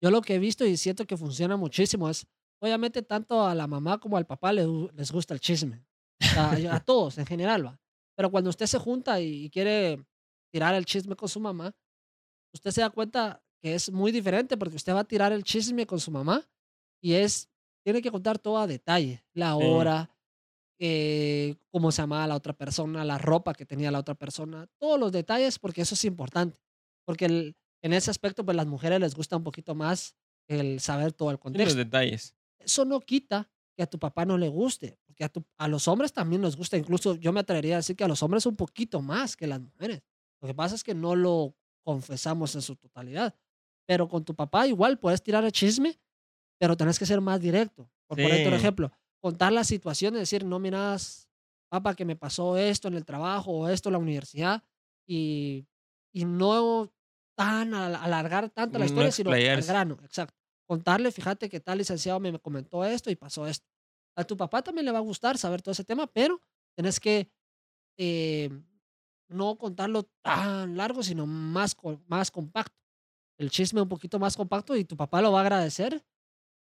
Yo 0.01 0.11
lo 0.11 0.21
que 0.21 0.35
he 0.35 0.39
visto 0.39 0.65
y 0.65 0.77
siento 0.77 1.05
que 1.05 1.17
funciona 1.17 1.57
muchísimo 1.57 2.09
es, 2.09 2.27
obviamente, 2.61 3.01
tanto 3.01 3.45
a 3.45 3.55
la 3.55 3.67
mamá 3.67 3.99
como 3.99 4.17
al 4.17 4.27
papá 4.27 4.53
les, 4.53 4.67
les 4.93 5.11
gusta 5.11 5.33
el 5.33 5.39
chisme. 5.39 5.85
A, 6.35 6.51
a 6.51 6.79
todos 6.85 7.17
en 7.17 7.25
general, 7.25 7.65
va. 7.65 7.79
Pero 8.15 8.31
cuando 8.31 8.49
usted 8.49 8.67
se 8.67 8.77
junta 8.79 9.19
y, 9.21 9.45
y 9.45 9.49
quiere 9.49 10.05
tirar 10.51 10.75
el 10.75 10.85
chisme 10.85 11.15
con 11.15 11.29
su 11.29 11.39
mamá, 11.39 11.73
usted 12.53 12.71
se 12.71 12.81
da 12.81 12.89
cuenta 12.89 13.42
que 13.63 13.73
es 13.75 13.89
muy 13.91 14.11
diferente 14.11 14.57
porque 14.57 14.75
usted 14.75 14.93
va 14.93 14.99
a 14.99 15.03
tirar 15.05 15.31
el 15.31 15.43
chisme 15.43 15.87
con 15.87 15.97
su 15.99 16.11
mamá 16.11 16.45
y 17.01 17.13
es, 17.13 17.49
tiene 17.83 18.01
que 18.01 18.11
contar 18.11 18.37
todo 18.37 18.57
a 18.57 18.67
detalle, 18.67 19.23
la 19.33 19.53
Sí, 19.53 19.59
hora, 19.63 20.09
eh, 20.79 21.55
cómo 21.71 21.91
se 21.91 22.01
llamaba 22.01 22.27
la 22.27 22.35
otra 22.35 22.53
persona, 22.53 23.05
la 23.05 23.17
ropa 23.17 23.53
que 23.53 23.65
tenía 23.65 23.89
la 23.89 23.99
otra 23.99 24.15
persona, 24.15 24.67
todos 24.77 24.99
los 24.99 25.11
detalles, 25.13 25.59
porque 25.59 25.81
eso 25.81 25.95
es 25.95 26.03
importante. 26.03 26.59
Porque 27.05 27.25
el- 27.25 27.55
en 27.81 27.93
ese 27.93 28.11
aspecto, 28.11 28.43
pues 28.43 28.55
las 28.57 28.67
mujeres 28.67 28.99
les 28.99 29.15
gusta 29.15 29.37
un 29.37 29.43
poquito 29.43 29.75
más 29.75 30.15
el 30.47 30.79
saber 30.81 31.13
todo 31.13 31.31
el 31.31 31.35
Sí, 31.37 31.39
los 31.39 31.41
contexto. 31.43 31.77
detalles. 31.77 32.35
Eso 32.59 32.83
no 32.85 32.99
quita 32.99 33.49
que 33.77 33.83
a 33.83 33.87
tu 33.87 33.97
papá 33.97 34.25
no 34.25 34.37
le 34.37 34.49
guste, 34.49 34.99
porque 35.05 35.23
a, 35.23 35.29
tu- 35.29 35.45
a 35.57 35.67
los 35.69 35.87
hombres 35.87 36.11
también 36.11 36.41
les 36.41 36.55
gusta, 36.57 36.77
incluso 36.77 37.15
yo 37.15 37.31
me 37.31 37.39
atrevería 37.39 37.75
a 37.75 37.77
decir 37.77 37.95
que 37.95 38.03
a 38.03 38.07
los 38.09 38.21
hombres 38.23 38.45
un 38.45 38.55
poquito 38.57 39.01
más 39.01 39.37
que 39.37 39.47
las 39.47 39.61
mujeres. 39.61 40.01
Lo 40.41 40.47
que 40.47 40.53
pasa 40.53 40.75
es 40.75 40.83
que 40.83 40.93
no 40.93 41.15
lo 41.15 41.55
confesamos 41.81 42.55
en 42.55 42.61
su 42.61 42.75
totalidad. 42.75 43.33
Pero 43.87 44.07
con 44.07 44.23
tu 44.23 44.35
papá 44.35 44.67
igual 44.67 44.99
puedes 44.99 45.21
tirar 45.23 45.43
el 45.43 45.51
chisme, 45.51 45.99
pero 46.59 46.77
tenés 46.77 46.99
que 46.99 47.05
ser 47.05 47.21
más 47.21 47.39
directo. 47.41 47.89
Por 48.07 48.17
Sí. 48.19 48.25
ejemplo, 48.53 48.91
contar 49.21 49.51
la 49.53 49.63
situación 49.63 50.15
y 50.15 50.19
decir, 50.19 50.45
no 50.45 50.59
miras, 50.59 51.29
papá, 51.69 51.95
que 51.95 52.05
me 52.05 52.15
pasó 52.15 52.57
esto 52.57 52.87
en 52.87 52.95
el 52.95 53.05
trabajo 53.05 53.51
o 53.51 53.67
esto 53.69 53.89
en 53.89 53.93
la 53.93 53.99
universidad, 53.99 54.63
y, 55.07 55.67
y 56.13 56.25
no 56.25 56.91
tan 57.35 57.73
al- 57.73 57.95
alargar 57.95 58.49
tanto 58.49 58.77
la 58.77 58.85
No 58.85 58.85
historia, 58.85 59.11
sino 59.11 59.31
al 59.31 59.63
grano, 59.65 59.97
exacto. 60.03 60.39
Contarle, 60.67 61.11
fíjate 61.11 61.49
que 61.49 61.59
tal 61.59 61.79
licenciado 61.79 62.19
me 62.19 62.31
me 62.31 62.39
comentó 62.39 62.85
esto 62.85 63.09
y 63.11 63.15
pasó 63.15 63.47
esto. 63.47 63.67
A 64.15 64.23
tu 64.23 64.37
papá 64.37 64.61
también 64.61 64.85
le 64.85 64.91
va 64.91 64.99
a 64.99 65.01
gustar 65.01 65.37
saber 65.37 65.61
todo 65.61 65.71
ese 65.73 65.83
tema, 65.83 66.07
pero 66.07 66.39
tenés 66.75 66.99
que 66.99 67.31
eh, 67.97 68.49
no 69.29 69.57
contarlo 69.57 70.03
tan 70.21 70.77
largo, 70.77 71.03
sino 71.03 71.25
más, 71.25 71.75
más 72.07 72.31
compacto. 72.31 72.82
El 73.37 73.49
chisme 73.49 73.81
un 73.81 73.89
poquito 73.89 74.19
más 74.19 74.37
compacto 74.37 74.75
y 74.75 74.85
tu 74.85 74.95
papá 74.95 75.21
lo 75.21 75.31
va 75.31 75.39
a 75.39 75.41
agradecer 75.41 76.03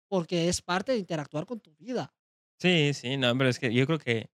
porque 0.09 0.49
es 0.49 0.61
parte 0.61 0.93
de 0.93 0.99
interactuar 0.99 1.45
con 1.45 1.59
tu 1.59 1.75
vida. 1.75 2.13
Sí, 2.59 2.93
sí, 2.93 3.17
no, 3.17 3.37
pero 3.37 3.49
es 3.49 3.59
que 3.59 3.73
yo 3.73 3.85
creo 3.85 3.99
que 3.99 4.29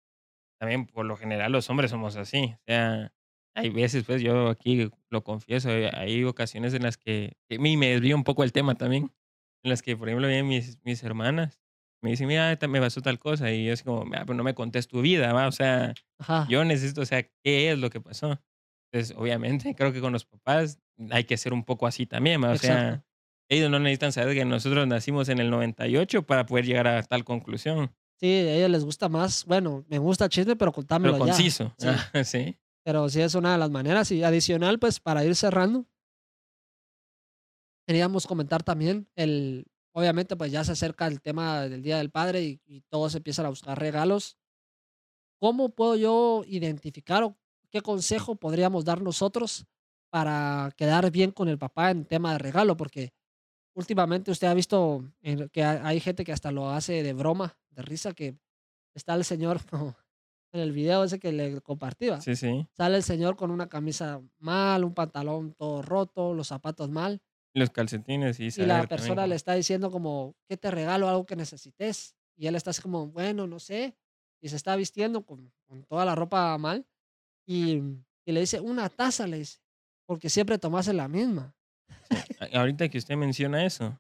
también 0.60 0.86
por 0.88 1.06
lo 1.06 1.18
general 1.18 1.52
los 1.52 1.70
hombres 1.70 1.92
somos 1.92 2.16
así. 2.18 2.54
O 2.56 2.64
sea, 2.68 3.14
hay 3.56 3.70
veces, 3.70 4.04
pues 4.06 4.22
yo 4.22 4.50
aquí 4.50 4.90
lo 5.10 5.24
confieso, 5.24 5.70
eh, 5.72 5.90
hay 5.94 6.24
ocasiones 6.24 6.74
en 6.74 6.84
las 6.84 6.98
que, 6.98 7.38
que 7.50 7.60
me 7.60 7.76
me 7.78 7.90
desvío 7.90 8.16
un 8.16 8.24
poco 8.24 8.44
el 8.44 8.54
tema 8.54 8.76
también, 8.76 9.12
en 9.64 9.70
las 9.70 9.82
que, 9.82 9.98
por 9.98 10.08
ejemplo, 10.08 10.28
vienen 10.28 10.48
mis, 10.48 10.80
mis 10.84 11.04
hermanas, 11.04 11.60
me 12.02 12.12
dicen, 12.12 12.28
mira, 12.28 12.58
me 12.70 12.80
pasó 12.80 13.02
tal 13.02 13.20
cosa, 13.20 13.52
y 13.52 13.66
yo 13.66 13.74
así 13.74 13.84
como, 13.84 14.02
ah, 14.16 14.24
pero 14.26 14.36
no 14.36 14.44
me 14.44 14.56
contés 14.56 14.88
tu 14.88 15.02
vida, 15.02 15.34
va, 15.34 15.48
o 15.48 15.52
sea, 15.52 15.94
Ajá. 16.20 16.48
yo 16.50 16.64
necesito, 16.64 17.02
o 17.02 17.06
sea, 17.06 17.24
¿qué 17.44 17.72
es 17.72 17.80
lo 17.80 17.90
que 17.90 18.02
pasó? 18.02 18.40
Entonces, 18.92 19.16
obviamente, 19.18 19.74
creo 19.76 19.94
que 19.94 20.02
con 20.02 20.12
los 20.14 20.26
papás 20.26 20.80
hay 21.12 21.24
que 21.24 21.38
ser 21.38 21.54
un 21.54 21.64
poco 21.64 21.88
así 21.88 22.06
también, 22.06 22.44
o 22.44 22.58
sea, 22.58 22.84
Exacto. 22.90 23.06
ellos 23.50 23.70
no 23.70 23.80
necesitan 23.80 24.12
saber 24.12 24.36
que 24.36 24.44
nosotros 24.46 24.86
nacimos 24.88 25.30
en 25.30 25.40
el 25.40 25.50
98 25.50 26.24
para 26.26 26.46
poder 26.46 26.66
llegar 26.66 26.88
a 26.88 27.02
tal 27.04 27.24
conclusión. 27.24 27.96
Sí, 28.20 28.28
a 28.28 28.54
ellos 28.56 28.70
les 28.70 28.84
gusta 28.86 29.10
más, 29.10 29.46
bueno, 29.46 29.84
me 29.88 29.98
gusta 29.98 30.26
el 30.26 30.30
chisme, 30.30 30.56
pero 30.56 30.72
Pero 30.72 30.74
contámelo 30.74 31.14
ya. 31.14 31.26
conciso. 31.34 31.74
Sí. 31.78 31.88
Ah, 32.14 32.24
sí. 32.24 32.58
Pero 32.84 33.08
sí 33.10 33.22
es 33.22 33.36
una 33.36 33.54
de 33.54 33.58
las 33.60 33.70
maneras. 33.70 34.12
Y 34.12 34.24
adicional, 34.24 34.80
pues 34.80 35.00
para 35.00 35.24
ir 35.24 35.36
cerrando, 35.36 35.88
queríamos 37.88 38.28
comentar 38.28 38.64
también 38.64 39.08
el, 39.16 39.66
obviamente 39.94 40.36
pues 40.36 40.52
ya 40.52 40.64
se 40.64 40.72
acerca 40.74 41.08
el 41.08 41.22
tema 41.22 41.62
del 41.62 41.82
Día 41.82 41.98
del 41.98 42.10
Padre 42.12 42.44
y, 42.44 42.62
y 42.66 42.82
todos 42.90 43.16
empiezan 43.16 43.46
a 43.46 43.50
buscar 43.50 43.80
regalos. 43.80 44.38
¿Cómo 45.40 45.70
puedo 45.70 45.96
yo 45.96 46.44
identificar 46.46 47.24
o 47.24 47.38
qué 47.72 47.82
consejo 47.82 48.36
podríamos 48.36 48.86
dar 48.86 49.02
nosotros 49.02 49.66
para 50.12 50.72
quedar 50.78 51.10
bien 51.12 51.32
con 51.32 51.48
el 51.50 51.58
papá 51.58 51.92
en 51.92 52.06
tema 52.06 52.34
de 52.34 52.40
regalo? 52.40 52.78
Porque 52.78 53.14
últimamente 53.76 54.32
usted 54.32 54.48
ha 54.48 54.54
visto 54.54 55.04
que 55.52 55.64
ha- 55.64 55.86
hay 55.88 56.00
gente 56.00 56.24
que 56.24 56.34
hasta 56.34 56.52
lo 56.52 56.70
hace 56.70 57.04
de 57.04 57.14
broma, 57.14 57.58
de 57.72 57.82
risa, 57.82 58.14
que 58.14 58.38
está 58.96 59.14
el 59.16 59.24
señor 59.26 59.60
en 60.54 60.60
el 60.62 60.72
video 60.72 61.04
ese 61.04 61.20
que 61.20 61.32
le 61.32 61.62
compartí, 61.62 62.10
¿va? 62.10 62.22
Sí, 62.22 62.36
sí. 62.36 62.68
Sale 62.76 62.98
el 62.98 63.04
señor 63.04 63.36
con 63.38 63.52
una 63.52 63.68
camisa 63.70 64.22
mal, 64.40 64.84
un 64.84 64.94
pantalón 64.94 65.54
todo 65.54 65.82
roto, 65.82 66.34
los 66.34 66.48
zapatos 66.50 66.90
mal, 66.90 67.22
Los 67.54 67.70
calcetines 67.70 68.40
y 68.40 68.46
y 68.48 68.66
la 68.66 68.80
persona 68.88 69.28
le 69.28 69.36
está 69.36 69.54
diciendo 69.54 69.92
como, 69.92 70.36
¿qué 70.48 70.58
te 70.58 70.72
regalo? 70.72 71.08
Algo 71.10 71.26
que 71.26 71.36
necesites. 71.36 72.16
Y 72.38 72.48
él 72.48 72.56
está 72.56 72.72
así 72.72 72.82
como, 72.82 73.08
bueno, 73.08 73.46
no 73.48 73.60
sé. 73.60 73.96
Y 74.42 74.50
se 74.50 74.56
está 74.56 74.76
vistiendo 74.76 75.26
con, 75.26 75.52
con 75.68 75.84
toda 75.84 76.06
la 76.06 76.16
ropa 76.16 76.58
mal. 76.58 76.86
Y, 77.46 77.82
y 78.26 78.32
le 78.32 78.40
dice, 78.42 78.60
una 78.60 78.90
taza, 78.90 79.28
le 79.28 79.40
dice, 79.40 79.60
porque 80.06 80.30
siempre 80.30 80.58
tomas 80.58 80.88
la 80.88 81.08
misma. 81.08 81.56
Ahorita 82.54 82.90
que 82.90 82.98
usted 82.98 83.16
menciona 83.16 83.66
eso, 83.66 84.00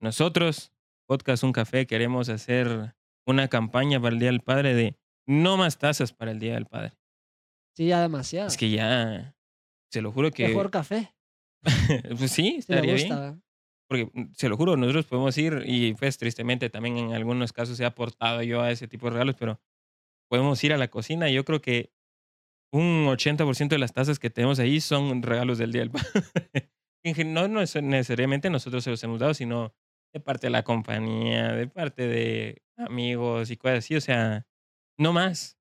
nosotros, 0.00 0.72
Podcast 1.06 1.44
Un 1.44 1.52
Café, 1.52 1.86
queremos 1.86 2.28
hacer 2.28 2.94
una 3.26 3.48
campaña 3.48 4.00
para 4.00 4.12
el 4.14 4.18
Día 4.18 4.30
del 4.30 4.40
Padre 4.40 4.74
de 4.74 4.96
no 5.26 5.56
más 5.56 5.78
tazas 5.78 6.12
para 6.12 6.32
el 6.32 6.40
Día 6.40 6.54
del 6.54 6.66
Padre. 6.66 6.92
Sí, 7.74 7.86
ya 7.86 8.00
demasiado. 8.00 8.48
Es 8.48 8.56
que 8.56 8.70
ya, 8.70 9.34
se 9.90 10.02
lo 10.02 10.12
juro 10.12 10.30
que... 10.30 10.48
Mejor 10.48 10.70
café, 10.70 11.14
pues 12.18 12.30
sí, 12.32 12.56
estaría 12.58 12.94
gusta. 12.94 13.20
bien. 13.20 13.42
Porque 13.88 14.10
mm, 14.12 14.32
se 14.34 14.48
lo 14.48 14.56
juro, 14.56 14.76
nosotros 14.76 15.06
podemos 15.06 15.36
ir 15.38 15.62
y 15.66 15.94
pues 15.94 16.18
tristemente 16.18 16.70
también 16.70 16.98
en 16.98 17.12
algunos 17.12 17.52
casos 17.52 17.78
he 17.80 17.84
aportado 17.84 18.42
yo 18.42 18.62
a 18.62 18.70
ese 18.70 18.88
tipo 18.88 19.06
de 19.06 19.12
regalos, 19.12 19.36
pero 19.38 19.60
podemos 20.28 20.62
ir 20.64 20.72
a 20.72 20.78
la 20.78 20.88
cocina 20.88 21.30
y 21.30 21.34
yo 21.34 21.44
creo 21.44 21.60
que 21.60 21.92
un 22.72 23.06
80% 23.06 23.68
de 23.68 23.78
las 23.78 23.92
tazas 23.92 24.18
que 24.18 24.30
tenemos 24.30 24.58
ahí 24.58 24.80
son 24.80 25.22
regalos 25.22 25.58
del 25.58 25.72
Día 25.72 25.82
del 25.82 25.90
Padre. 25.90 26.08
No, 27.26 27.48
no 27.48 27.60
es 27.60 27.74
necesariamente 27.74 28.48
nosotros 28.48 28.84
se 28.84 28.90
los 28.90 29.02
hemos 29.02 29.18
dado, 29.18 29.34
sino 29.34 29.74
de 30.14 30.20
parte 30.20 30.46
de 30.46 30.50
la 30.52 30.62
compañía, 30.62 31.52
de 31.52 31.66
parte 31.66 32.06
de 32.06 32.62
amigos 32.76 33.50
y 33.50 33.56
cosas 33.56 33.78
así. 33.78 33.96
O 33.96 34.00
sea, 34.00 34.46
no 34.96 35.12
más. 35.12 35.58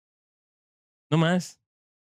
No 1.09 1.17
más. 1.17 1.59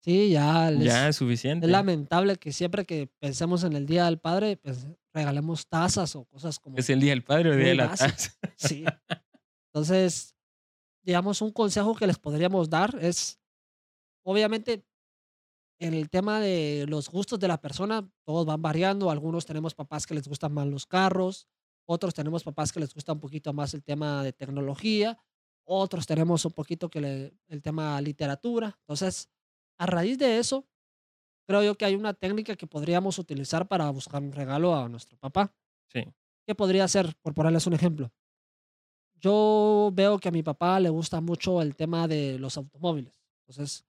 Sí, 0.03 0.31
ya 0.31 0.71
les- 0.71 0.85
Ya 0.85 1.03
es 1.05 1.11
es 1.11 1.17
suficiente. 1.17 1.67
lamentable 1.67 2.37
que 2.37 2.53
siempre 2.53 2.87
que 2.87 3.09
pensemos 3.21 3.65
en 3.65 3.75
el 3.75 3.85
Día 3.85 4.07
del 4.07 4.19
Padre, 4.19 4.57
pues 4.57 4.87
regalemos 5.13 5.67
tazas 5.69 6.17
o 6.17 6.25
cosas 6.25 6.59
como... 6.59 6.79
¿Es 6.79 6.89
el 6.89 7.01
Día 7.01 7.11
del 7.11 7.23
Padre 7.23 7.51
o 7.51 7.53
el 7.53 7.59
Día 7.59 7.69
de 7.69 7.75
la 7.75 7.87
básicas. 7.89 8.39
Taza? 8.41 8.55
Sí. 8.57 8.85
Entonces, 9.67 10.35
digamos, 11.03 11.43
un 11.43 11.53
consejo 11.53 11.95
que 11.95 12.07
les 12.07 12.19
podríamos 12.19 12.71
dar 12.71 12.97
es, 13.01 13.39
obviamente, 14.25 14.87
en 15.81 15.95
el 15.95 16.11
tema 16.11 16.41
de 16.41 16.87
los 16.89 17.09
gustos 17.09 17.39
de 17.39 17.49
la 17.49 17.61
persona, 17.61 18.09
todos 18.25 18.47
van 18.47 18.63
variando. 18.63 19.11
Algunos 19.11 19.47
tenemos 19.47 19.75
papás 19.75 20.07
que 20.07 20.15
les 20.15 20.27
gustan 20.29 20.53
más 20.53 20.67
los 20.67 20.87
carros, 20.87 21.49
otros 21.87 22.15
tenemos 22.15 22.43
papás 22.45 22.73
que 22.73 22.81
les 22.81 22.93
gusta 22.95 23.13
un 23.13 23.21
poquito 23.21 23.53
más 23.53 23.75
el 23.75 23.83
tema 23.85 24.23
de 24.23 24.33
tecnología, 24.33 25.19
otros 25.65 26.07
tenemos 26.07 26.45
un 26.45 26.53
poquito 26.53 26.89
que 26.91 27.01
le- 27.01 27.35
el 27.49 27.63
tema 27.63 28.01
literatura. 28.01 28.77
Entonces, 28.81 29.29
a 29.79 29.87
raíz 29.87 30.19
de 30.19 30.39
eso, 30.39 30.67
creo 31.47 31.63
yo 31.63 31.77
que 31.77 31.85
hay 31.87 31.95
una 31.95 32.15
técnica 32.15 32.57
que 32.57 32.67
podríamos 32.67 33.19
utilizar 33.19 33.69
para 33.69 33.89
buscar 33.91 34.23
un 34.23 34.33
regalo 34.33 34.75
a 34.77 34.89
nuestro 34.89 35.17
papá. 35.19 35.55
Sí. 35.93 36.05
¿Qué 36.47 36.55
podría 36.55 36.89
ser? 36.89 37.15
Por 37.23 37.35
ponerles 37.35 37.67
un 37.67 37.75
ejemplo. 37.75 38.13
Yo 39.21 39.91
veo 39.93 40.19
que 40.19 40.29
a 40.29 40.33
mi 40.33 40.43
papá 40.43 40.79
le 40.81 40.91
gusta 40.91 41.21
mucho 41.21 41.61
el 41.61 41.75
tema 41.75 42.07
de 42.07 42.39
los 42.39 42.57
automóviles. 42.57 43.21
Entonces, 43.43 43.85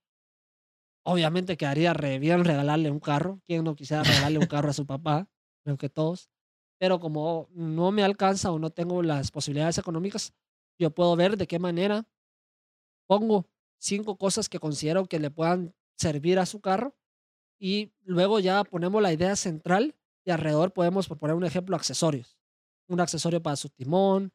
obviamente 1.10 1.58
quedaría 1.58 1.94
bien 1.94 2.46
regalarle 2.46 2.92
un 2.92 3.00
carro. 3.00 3.42
¿Quién 3.46 3.64
no 3.64 3.76
quisiera 3.76 4.04
regalarle 4.04 4.40
un 4.40 4.46
carro 4.46 4.70
a 4.70 4.74
su 4.74 4.86
papá? 4.86 5.28
Creo 5.64 5.78
que 5.78 5.90
todos. 5.90 6.30
Pero 6.78 7.00
como 7.00 7.50
no 7.52 7.92
me 7.92 8.04
alcanza 8.04 8.52
o 8.52 8.60
no 8.60 8.70
tengo 8.70 9.02
las 9.04 9.32
posibilidades 9.32 9.78
económicas, 9.78 10.34
yo 10.78 10.92
puedo 10.92 11.16
ver 11.16 11.36
de 11.36 11.48
qué 11.48 11.60
manera 11.60 12.08
pongo 13.08 13.48
cinco 13.80 14.18
cosas 14.18 14.48
que 14.48 14.60
considero 14.60 15.06
que 15.06 15.20
le 15.20 15.32
puedan 15.32 15.74
servir 15.98 16.40
a 16.40 16.46
su 16.46 16.62
carro 16.62 16.96
y 17.60 17.92
luego 18.04 18.40
ya 18.40 18.64
ponemos 18.64 19.02
la 19.02 19.12
idea 19.12 19.36
central 19.36 19.96
y 20.24 20.32
alrededor 20.32 20.72
podemos, 20.72 21.08
por 21.08 21.18
poner 21.18 21.36
un 21.36 21.44
ejemplo, 21.44 21.76
accesorios. 21.76 22.38
Un 22.88 23.02
accesorio 23.02 23.42
para 23.42 23.56
su 23.56 23.70
timón, 23.70 24.32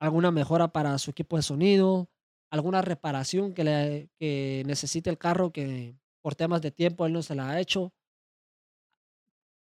alguna 0.00 0.30
mejora 0.30 0.68
para 0.68 0.98
su 0.98 1.10
equipo 1.10 1.36
de 1.36 1.42
sonido, 1.42 2.08
alguna 2.50 2.82
reparación 2.82 3.52
que, 3.52 3.64
le, 3.64 4.10
que 4.18 4.62
necesite 4.66 5.10
el 5.10 5.18
carro 5.18 5.52
que 5.52 5.94
por 6.26 6.34
temas 6.34 6.60
de 6.60 6.72
tiempo 6.72 7.06
él 7.06 7.12
no 7.12 7.22
se 7.22 7.36
la 7.36 7.48
ha 7.50 7.60
hecho. 7.60 7.92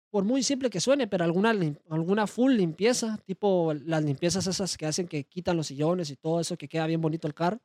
Por 0.08 0.22
muy 0.22 0.44
simple 0.44 0.70
que 0.70 0.78
suene, 0.80 1.08
pero 1.08 1.24
alguna, 1.24 1.52
alguna 1.90 2.28
full 2.28 2.52
limpieza, 2.52 3.18
tipo 3.24 3.74
las 3.74 4.04
limpiezas 4.04 4.46
esas 4.46 4.76
que 4.76 4.86
hacen 4.86 5.08
que 5.08 5.24
quitan 5.24 5.56
los 5.56 5.66
sillones 5.66 6.10
y 6.10 6.16
todo 6.16 6.38
eso, 6.38 6.56
que 6.56 6.68
queda 6.68 6.86
bien 6.86 7.00
bonito 7.00 7.26
el 7.26 7.34
carro. 7.34 7.58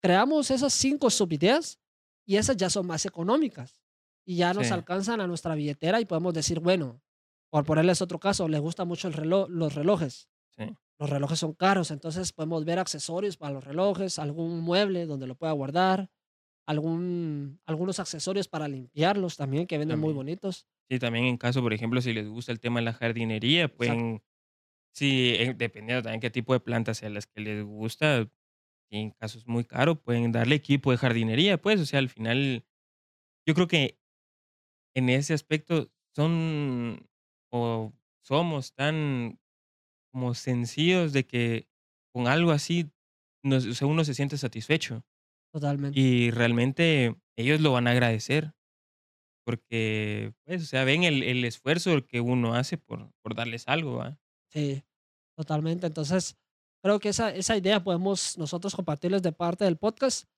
Creamos 0.00 0.52
esas 0.52 0.72
cinco 0.74 1.10
subideas 1.10 1.80
y 2.24 2.36
esas 2.36 2.56
ya 2.56 2.70
son 2.70 2.86
más 2.86 3.04
económicas 3.04 3.82
y 4.24 4.36
ya 4.36 4.54
nos 4.54 4.68
Sí. 4.68 4.72
alcanzan 4.72 5.20
a 5.20 5.26
nuestra 5.26 5.56
billetera 5.56 6.00
y 6.00 6.04
podemos 6.04 6.32
decir, 6.32 6.60
bueno, 6.60 7.02
por 7.50 7.64
ponerles 7.64 8.00
otro 8.00 8.20
caso, 8.20 8.46
le 8.46 8.60
gusta 8.60 8.84
mucho 8.84 9.08
el 9.08 9.14
reloj, 9.14 9.48
los 9.48 9.74
relojes. 9.74 10.28
Sí. 10.56 10.72
Los 11.00 11.10
relojes 11.10 11.40
son 11.40 11.52
caros, 11.52 11.90
entonces 11.90 12.32
podemos 12.32 12.64
ver 12.64 12.78
accesorios 12.78 13.36
para 13.36 13.54
los 13.54 13.64
relojes, 13.64 14.20
algún 14.20 14.60
mueble 14.60 15.04
donde 15.06 15.26
lo 15.26 15.34
pueda 15.34 15.50
guardar, 15.50 16.08
algún, 16.68 17.60
algunos 17.64 17.98
accesorios 17.98 18.46
para 18.46 18.68
limpiarlos 18.68 19.38
también, 19.38 19.66
que 19.66 19.78
venden 19.78 19.98
muy 19.98 20.12
También. 20.12 20.16
bonitos. 20.16 20.66
Sí, 20.90 20.98
también 20.98 21.24
en 21.24 21.38
caso, 21.38 21.62
por 21.62 21.72
ejemplo, 21.72 22.00
si 22.02 22.12
les 22.12 22.28
gusta 22.28 22.52
el 22.52 22.60
tema 22.60 22.80
de 22.80 22.84
la 22.84 22.92
jardinería, 22.92 23.68
pueden, 23.74 24.22
sí, 24.94 25.34
eh, 25.38 25.54
dependiendo 25.56 26.02
también 26.02 26.20
qué 26.20 26.30
tipo 26.30 26.54
de 26.54 26.60
plantas 26.60 26.98
sea 26.98 27.10
las 27.10 27.26
que 27.26 27.40
les 27.40 27.64
gusta, 27.64 28.28
en 28.90 29.10
casos 29.12 29.46
muy 29.46 29.64
caros 29.64 29.98
pueden 30.00 30.32
darle 30.32 30.56
equipo 30.56 30.90
de 30.92 30.98
jardinería, 30.98 31.60
pues, 31.60 31.80
o 31.80 31.86
sea, 31.86 32.00
al 32.00 32.10
final, 32.10 32.66
yo 33.46 33.54
creo 33.54 33.68
que 33.68 33.98
en 34.94 35.08
ese 35.08 35.34
aspecto 35.34 35.90
son 36.14 37.08
o 37.52 37.92
somos 38.22 38.74
tan 38.74 39.40
como 40.12 40.34
sencillos 40.34 41.12
de 41.12 41.26
que 41.26 41.68
con 42.12 42.26
algo 42.28 42.50
así 42.52 42.92
nos, 43.44 43.66
o 43.66 43.74
sea, 43.74 43.88
uno 43.88 44.04
se 44.04 44.14
siente 44.14 44.38
satisfecho 44.38 45.04
Totalmente. 45.52 45.98
y 45.98 46.30
realmente 46.30 47.16
ellos 47.36 47.60
lo 47.60 47.72
van 47.72 47.86
a 47.86 47.92
agradecer 47.92 48.52
porque, 49.44 50.34
pues, 50.44 50.62
o 50.62 50.66
sea, 50.66 50.84
ven 50.84 51.04
el, 51.04 51.22
el 51.22 51.44
esfuerzo 51.44 52.04
que 52.06 52.20
uno 52.20 52.54
hace 52.54 52.76
por, 52.76 53.10
por 53.22 53.34
darles 53.34 53.66
algo, 53.66 53.96
¿va? 53.96 54.20
Sí, 54.52 54.84
totalmente. 55.36 55.86
Entonces, 55.86 56.36
creo 56.82 56.98
que 56.98 57.08
esa, 57.08 57.34
esa 57.34 57.56
idea 57.56 57.82
podemos 57.82 58.36
nosotros 58.36 58.74
compartirles 58.74 59.22
de 59.22 59.32
parte 59.32 59.64
del 59.64 59.78
podcast. 59.78 60.28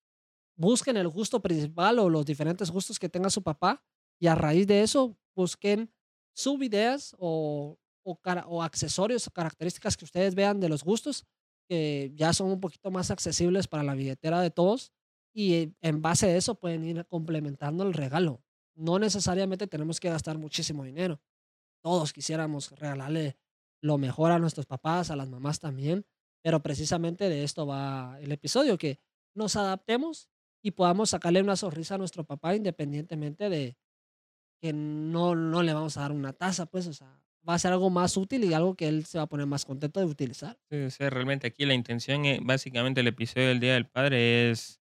Busquen 0.57 0.97
el 0.97 1.09
gusto 1.09 1.41
principal 1.41 1.99
o 1.99 2.09
los 2.09 2.25
diferentes 2.25 2.71
gustos 2.71 2.99
que 3.01 3.09
tenga 3.09 3.31
su 3.31 3.43
papá 3.43 3.83
y 4.21 4.29
a 4.29 4.35
raíz 4.37 4.67
de 4.69 4.83
eso 4.83 5.19
busquen 5.35 5.93
subideas 6.37 7.17
o, 7.19 7.79
o, 8.05 8.21
o 8.47 8.63
accesorios 8.63 9.27
o 9.27 9.31
características 9.33 9.97
que 9.97 10.05
ustedes 10.05 10.35
vean 10.37 10.61
de 10.61 10.69
los 10.69 10.85
gustos 10.85 11.27
que 11.69 12.13
ya 12.15 12.33
son 12.33 12.51
un 12.51 12.61
poquito 12.61 12.91
más 12.91 13.11
accesibles 13.11 13.67
para 13.67 13.83
la 13.83 13.95
billetera 13.95 14.41
de 14.41 14.51
todos 14.51 14.93
y 15.33 15.73
en 15.81 16.03
base 16.03 16.27
a 16.27 16.37
eso 16.37 16.57
pueden 16.57 16.85
ir 16.85 17.07
complementando 17.07 17.85
el 17.85 17.93
regalo. 17.93 18.43
No 18.75 18.99
necesariamente 18.99 19.67
tenemos 19.67 20.01
que 20.01 20.11
gastar 20.11 20.39
muchísimo 20.39 20.85
dinero. 20.85 21.21
Todos 21.83 22.13
quisiéramos 22.13 22.71
regalarle 22.73 23.37
lo 23.81 23.99
mejor 23.99 24.33
a 24.33 24.39
nuestros 24.39 24.67
papás, 24.67 25.11
a 25.11 25.17
las 25.17 25.29
mamás 25.29 25.59
también, 25.61 26.05
pero 26.43 26.61
precisamente 26.61 27.29
de 27.29 27.45
esto 27.45 27.67
va 27.67 28.19
el 28.21 28.33
episodio, 28.33 28.79
que 28.79 29.01
nos 29.35 29.57
adaptemos 29.57 30.29
y 30.63 30.73
podamos 30.73 31.11
sacarle 31.11 31.43
una 31.43 31.57
sonrisa 31.57 31.95
a 31.95 31.99
nuestro 31.99 32.25
papá 32.25 32.55
independientemente 32.55 33.49
de 33.49 33.77
que 34.61 34.73
no, 34.73 35.35
no 35.35 35.63
le 35.63 35.73
vamos 35.73 35.97
a 35.97 36.03
dar 36.03 36.13
una 36.13 36.35
taza, 36.35 36.67
pues, 36.67 36.87
o 36.87 36.93
sea, 36.93 37.23
va 37.49 37.55
a 37.55 37.59
ser 37.59 37.73
algo 37.73 37.89
más 37.89 38.17
útil 38.17 38.45
y 38.45 38.53
algo 38.53 38.75
que 38.75 38.89
él 38.89 39.07
se 39.07 39.19
va 39.19 39.25
a 39.25 39.29
poner 39.29 39.47
más 39.47 39.65
contento 39.65 40.01
de 40.01 40.07
utilizar. 40.07 40.59
Sí, 40.69 40.77
o 40.77 40.91
sea, 40.91 41.09
realmente 41.09 41.47
aquí 41.47 41.65
la 41.65 41.75
intención, 41.75 42.27
eh, 42.27 42.41
básicamente 42.43 43.01
el 43.01 43.07
episodio 43.07 43.49
del 43.49 43.61
Día 43.61 43.75
del 43.75 43.87
Padre 43.87 44.51
es 44.51 44.80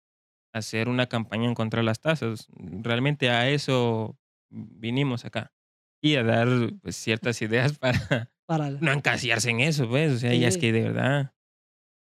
hacer 0.57 0.89
una 0.89 1.07
campaña 1.07 1.45
en 1.47 1.53
contra 1.55 1.79
de 1.81 1.85
las 1.85 1.99
tasas. 1.99 2.47
Realmente 2.57 3.29
a 3.29 3.49
eso 3.49 4.17
vinimos 4.49 5.25
acá. 5.25 5.51
Y 6.01 6.15
a 6.15 6.23
dar 6.23 6.47
pues, 6.81 6.95
ciertas 6.95 7.41
ideas 7.41 7.77
para 7.79 8.31
Para 8.45 8.67
el- 8.67 8.79
no 8.81 8.91
encasillarse 8.91 9.49
en 9.49 9.59
eso, 9.61 9.87
pues. 9.89 10.13
O 10.13 10.17
sea, 10.19 10.33
ya 10.33 10.47
es 10.47 10.55
Sí. 10.55 10.59
que 10.61 10.71
de 10.71 10.81
verdad 10.83 11.33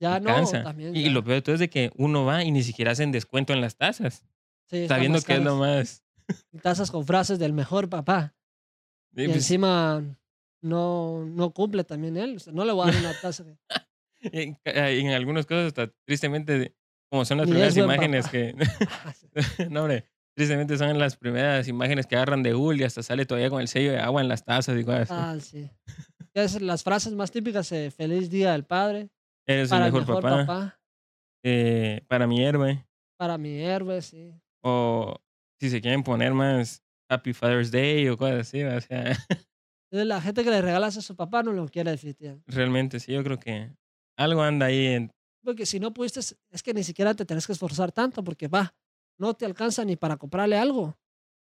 ya 0.00 0.20
no, 0.20 0.26
cansa. 0.26 0.62
también 0.62 0.94
Y 0.94 1.04
ya. 1.04 1.10
lo 1.10 1.24
peor 1.24 1.36
de 1.36 1.42
todo 1.42 1.54
es 1.54 1.60
de 1.60 1.70
que 1.70 1.90
uno 1.96 2.24
va 2.24 2.44
y 2.44 2.50
ni 2.50 2.62
siquiera 2.62 2.92
hacen 2.92 3.12
descuento 3.12 3.52
en 3.52 3.60
las 3.60 3.76
tasas, 3.76 4.26
Sí, 4.68 4.86
sabiendo 4.88 5.20
que 5.22 5.34
es 5.34 5.42
lo 5.42 5.56
más... 5.56 6.04
Y 6.52 6.58
tazas 6.58 6.90
con 6.90 7.06
frases 7.06 7.38
del 7.38 7.52
mejor 7.52 7.88
papá. 7.88 8.34
Sí, 9.14 9.22
Y 9.22 9.26
pues, 9.26 9.36
encima 9.38 10.02
no, 10.62 11.24
no 11.26 11.50
cumple 11.50 11.84
también 11.84 12.16
él. 12.16 12.36
o 12.36 12.38
sea, 12.40 12.52
no 12.52 12.64
le 12.64 12.72
voy 12.72 12.88
a 12.88 12.92
dar 12.92 13.00
una 13.00 13.20
taza. 13.20 13.44
de- 13.44 13.56
en, 14.22 14.58
en 14.64 15.10
algunos 15.12 15.46
casos, 15.46 15.66
hasta 15.68 15.88
tristemente, 16.06 16.74
como 17.10 17.24
son 17.24 17.38
las 17.38 17.46
Ni 17.46 17.52
primeras 17.52 17.76
imágenes 17.76 18.26
papá. 18.26 18.32
que... 18.32 18.54
No, 19.70 19.82
hombre. 19.82 20.04
Tristemente 20.36 20.76
son 20.76 20.98
las 20.98 21.16
primeras 21.16 21.68
imágenes 21.68 22.06
que 22.06 22.16
agarran 22.16 22.42
de 22.42 22.52
Google 22.52 22.80
y 22.80 22.84
hasta 22.84 23.02
sale 23.04 23.24
todavía 23.24 23.50
con 23.50 23.60
el 23.60 23.68
sello 23.68 23.92
de 23.92 24.00
agua 24.00 24.20
en 24.20 24.26
las 24.28 24.44
tazas 24.44 24.76
y 24.78 24.84
cosas. 24.84 25.08
Ah, 25.12 25.36
sí. 25.40 25.70
Es 26.34 26.60
las 26.60 26.82
frases 26.82 27.12
más 27.14 27.30
típicas, 27.30 27.70
eh, 27.70 27.92
feliz 27.92 28.28
día 28.30 28.50
del 28.52 28.64
padre, 28.64 29.10
Eres 29.46 29.64
el 29.64 29.68
para 29.70 29.86
el 29.86 29.92
mejor, 29.92 30.08
mejor 30.08 30.22
papá. 30.22 30.46
papá, 30.46 30.80
eh, 31.44 32.00
para 32.08 32.26
mi 32.26 32.44
héroe. 32.44 32.84
para 33.16 33.38
mi 33.38 33.60
héroe, 33.62 34.02
sí. 34.02 34.32
O 34.64 35.14
si 35.60 35.70
se 35.70 35.80
quieren 35.80 36.02
poner 36.02 36.32
más 36.34 36.82
Happy 37.08 37.32
Father's 37.32 37.70
Day 37.70 38.08
o 38.08 38.16
cosas 38.16 38.40
así. 38.40 38.64
O 38.64 38.80
sea, 38.80 39.10
Entonces, 39.92 40.06
la 40.08 40.20
gente 40.20 40.42
que 40.42 40.50
le 40.50 40.62
regalas 40.62 40.96
a 40.96 41.02
su 41.02 41.14
papá 41.14 41.44
no 41.44 41.52
lo 41.52 41.68
quiere 41.68 41.92
definitivamente. 41.92 42.50
realmente 42.50 42.98
sí, 42.98 43.12
yo 43.12 43.22
creo 43.22 43.38
que 43.38 43.70
algo 44.18 44.42
anda 44.42 44.66
ahí. 44.66 44.86
En, 44.86 45.12
Porque 45.44 45.66
si 45.66 45.78
no 45.78 45.92
pudiste, 45.92 46.20
es 46.20 46.62
que 46.62 46.72
ni 46.72 46.82
siquiera 46.82 47.14
te 47.14 47.24
tenés 47.24 47.46
que 47.46 47.52
esforzar 47.52 47.92
tanto, 47.92 48.24
porque 48.24 48.48
va, 48.48 48.74
no 49.18 49.34
te 49.34 49.44
alcanza 49.44 49.84
ni 49.84 49.96
para 49.96 50.16
comprarle 50.16 50.56
algo. 50.56 50.96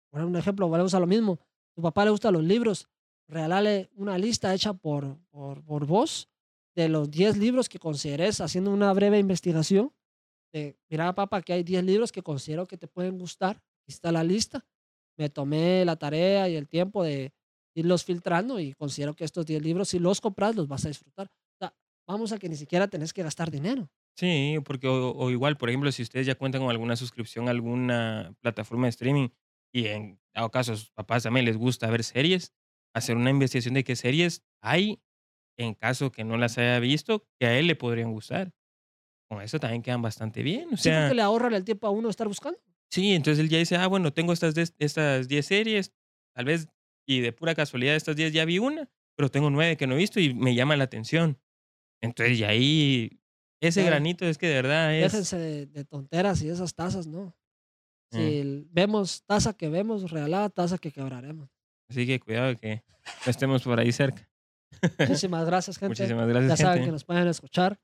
Por 0.10 0.24
un 0.24 0.36
ejemplo, 0.36 0.68
volvemos 0.68 0.94
a 0.94 1.00
lo 1.00 1.08
mismo. 1.08 1.40
Tu 1.76 1.82
papá 1.82 2.06
le 2.06 2.12
gustan 2.12 2.34
los 2.34 2.44
libros, 2.44 2.88
regálale 3.28 3.90
una 3.96 4.18
lista 4.18 4.54
hecha 4.54 4.74
por, 4.74 5.18
por, 5.30 5.64
por 5.64 5.86
vos 5.86 6.30
de 6.76 6.90
los 6.90 7.10
10 7.10 7.38
libros 7.38 7.70
que 7.70 7.80
consideres 7.80 8.42
haciendo 8.42 8.72
una 8.72 8.92
breve 8.94 9.20
investigación. 9.20 9.94
De, 10.52 10.78
mira, 10.90 11.14
papá, 11.14 11.42
que 11.42 11.54
hay 11.54 11.64
10 11.64 11.84
libros 11.84 12.12
que 12.12 12.24
considero 12.24 12.66
que 12.66 12.78
te 12.78 12.88
pueden 12.88 13.18
gustar. 13.18 13.58
Aquí 13.84 13.92
está 13.92 14.12
la 14.12 14.24
lista. 14.24 14.66
Me 15.18 15.30
tomé 15.30 15.86
la 15.86 15.96
tarea 15.96 16.50
y 16.50 16.56
el 16.56 16.68
tiempo 16.68 17.04
de 17.04 17.34
irlos 17.76 18.04
filtrando 18.04 18.60
y 18.60 18.74
considero 18.74 19.16
que 19.16 19.26
estos 19.26 19.46
10 19.46 19.62
libros, 19.62 19.90
si 19.90 20.00
los 20.00 20.22
compras, 20.22 20.56
los 20.56 20.68
vas 20.68 20.86
a 20.86 20.88
disfrutar. 20.88 21.30
Vamos 22.08 22.32
a 22.32 22.38
que 22.38 22.50
ni 22.50 22.56
siquiera 22.56 22.88
tenés 22.88 23.14
que 23.14 23.24
gastar 23.24 23.50
dinero. 23.52 23.90
sí, 24.18 24.58
porque 24.64 24.88
o, 24.88 25.12
o 25.12 25.30
igual, 25.32 25.58
por 25.58 25.70
ejemplo, 25.70 25.92
si 25.92 26.04
ustedes 26.04 26.26
ya 26.28 26.36
cuentan 26.36 26.62
con 26.62 26.70
alguna 26.72 26.96
suscripción 26.96 27.48
a 27.48 27.52
alguna 27.52 28.34
plataforma 28.42 28.86
de 28.88 28.90
streaming 28.92 29.30
y 29.74 29.88
en 29.88 30.20
dado 30.34 30.52
caso 30.52 30.74
a 30.74 30.78
sus 30.78 30.92
papás 30.92 31.24
también 31.24 31.46
les 31.46 31.58
gusta 31.58 31.90
ver 31.90 32.04
series, 32.04 32.54
hacer 32.94 33.18
una 33.18 33.30
investigación 33.30 33.74
de 33.74 33.84
qué 33.84 33.96
series 33.96 34.44
hay 34.62 35.02
en 35.58 35.74
caso 35.74 36.12
que 36.12 36.24
no 36.24 36.38
las 36.38 36.58
haya 36.58 36.80
visto 36.80 37.26
que 37.40 37.48
a 37.48 37.58
él 37.58 37.68
le 37.68 37.76
podrían 37.76 38.12
gustar. 38.12 38.54
Con 39.30 39.42
eso 39.42 39.60
también 39.60 39.82
quedan 39.82 40.02
bastante 40.02 40.44
bien. 40.44 40.70
O 40.74 40.78
Sí, 40.78 40.84
sea, 40.84 41.02
porque 41.02 41.16
le 41.16 41.22
ahorran 41.24 41.54
el 41.54 41.66
tiempo 41.66 41.88
a 41.88 41.92
uno 41.92 42.10
estar 42.10 42.28
buscando. 42.28 42.60
Sí, 42.92 43.14
entonces 43.14 43.44
él 43.44 43.50
ya 43.50 43.58
dice, 43.58 43.76
ah, 43.78 43.88
bueno, 43.88 44.14
tengo 44.14 44.32
estas, 44.34 44.56
des- 44.56 44.76
estas 44.80 45.28
10 45.28 45.46
series, 45.48 45.94
tal 46.36 46.46
vez, 46.46 46.68
y 47.08 47.20
de 47.22 47.34
pura 47.34 47.56
casualidad 47.56 47.94
de 47.94 47.98
estas 47.98 48.16
10 48.16 48.32
ya 48.34 48.46
vi 48.46 48.60
una, 48.60 48.90
pero 49.18 49.30
tengo 49.30 49.50
9 49.50 49.76
que 49.78 49.88
no 49.88 49.96
he 49.96 49.98
visto 49.98 50.20
y 50.20 50.34
me 50.34 50.56
llama 50.56 50.76
la 50.78 50.86
atención. 50.86 51.40
Entonces, 52.02 52.40
y 52.40 52.44
ahí, 52.44 53.20
ese 53.62 53.84
granito 53.84 54.26
es 54.26 54.38
que 54.38 54.48
de 54.48 54.56
verdad 54.56 54.94
es... 54.96 55.12
Déjense 55.12 55.38
de, 55.38 55.66
de 55.66 55.86
tonteras 55.86 56.42
y 56.42 56.50
esas 56.50 56.74
tazas, 56.76 57.08
¿no? 57.08 57.36
Si 58.12 58.20
Mm. 58.20 58.22
el- 58.22 58.68
vemos 58.72 59.24
taza 59.26 59.54
que 59.54 59.70
vemos, 59.70 60.12
regalada 60.12 60.50
taza 60.50 60.78
que 60.78 60.92
quebraremos. 60.92 61.50
Así 61.90 62.06
que 62.06 62.20
cuidado 62.20 62.56
que 62.58 62.84
no 63.26 63.30
estemos 63.32 63.64
por 63.64 63.80
ahí 63.80 63.92
cerca. 63.92 64.30
Muchísimas 65.00 65.46
gracias, 65.46 65.78
gente. 65.78 65.90
Muchísimas 66.02 66.28
ya 66.28 66.34
gracias, 66.34 66.60
saben 66.60 66.74
gente. 66.76 66.88
que 66.88 66.92
nos 66.92 67.04
pueden 67.04 67.28
escuchar 67.28 67.80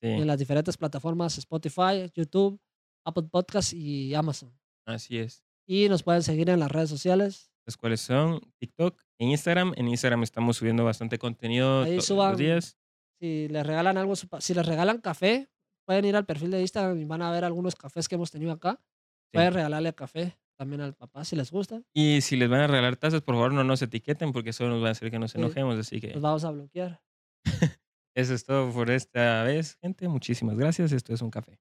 Sí, 0.00 0.08
en 0.08 0.26
las 0.26 0.38
diferentes 0.38 0.76
plataformas 0.76 1.38
Spotify, 1.38 2.10
YouTube, 2.14 2.60
Apple 3.06 3.24
Podcasts 3.30 3.72
y 3.72 4.14
Amazon. 4.14 4.52
así 4.86 5.18
es. 5.18 5.44
Y 5.66 5.88
nos 5.88 6.02
pueden 6.02 6.22
seguir 6.24 6.50
en 6.50 6.58
las 6.58 6.70
redes 6.72 6.90
sociales. 6.90 7.52
Las 7.66 7.76
cuales 7.76 8.00
son 8.00 8.40
TikTok 8.58 9.00
e 9.20 9.24
Instagram. 9.26 9.72
En 9.76 9.86
Instagram 9.88 10.24
estamos 10.24 10.56
subiendo 10.56 10.84
bastante 10.84 11.18
contenido 11.18 11.82
Ahí 11.84 11.92
todos 11.92 12.06
suban- 12.06 12.30
los 12.32 12.38
días. 12.38 12.76
Si 13.22 13.46
les 13.46 13.64
regalan 13.64 13.96
algo, 13.98 14.16
si 14.16 14.52
les 14.52 14.66
regalan 14.66 14.98
café, 14.98 15.48
pueden 15.84 16.06
ir 16.06 16.16
al 16.16 16.26
perfil 16.26 16.50
de 16.50 16.60
Instagram 16.60 16.98
y 16.98 17.04
van 17.04 17.22
a 17.22 17.30
ver 17.30 17.44
algunos 17.44 17.76
cafés 17.76 18.08
que 18.08 18.16
hemos 18.16 18.32
tenido 18.32 18.50
acá. 18.50 18.80
Sí. 18.80 19.34
Pueden 19.34 19.52
regalarle 19.52 19.94
café 19.94 20.36
también 20.56 20.80
al 20.80 20.96
papá 20.96 21.24
si 21.24 21.36
les 21.36 21.52
gusta. 21.52 21.84
Y 21.94 22.20
si 22.22 22.34
les 22.34 22.48
van 22.48 22.62
a 22.62 22.66
regalar 22.66 22.96
tazas, 22.96 23.20
por 23.20 23.36
favor 23.36 23.52
no 23.52 23.62
nos 23.62 23.80
etiqueten 23.80 24.32
porque 24.32 24.50
eso 24.50 24.66
nos 24.66 24.82
va 24.82 24.88
a 24.88 24.90
hacer 24.90 25.12
que 25.12 25.20
nos 25.20 25.36
enojemos. 25.36 25.78
Así 25.78 26.00
que... 26.00 26.14
Los 26.14 26.20
vamos 26.20 26.44
a 26.44 26.50
bloquear. 26.50 27.00
Eso 28.16 28.34
es 28.34 28.44
todo 28.44 28.72
por 28.72 28.90
esta 28.90 29.44
vez, 29.44 29.76
gente. 29.80 30.08
Muchísimas 30.08 30.56
gracias. 30.56 30.90
Esto 30.90 31.14
es 31.14 31.22
un 31.22 31.30
café. 31.30 31.60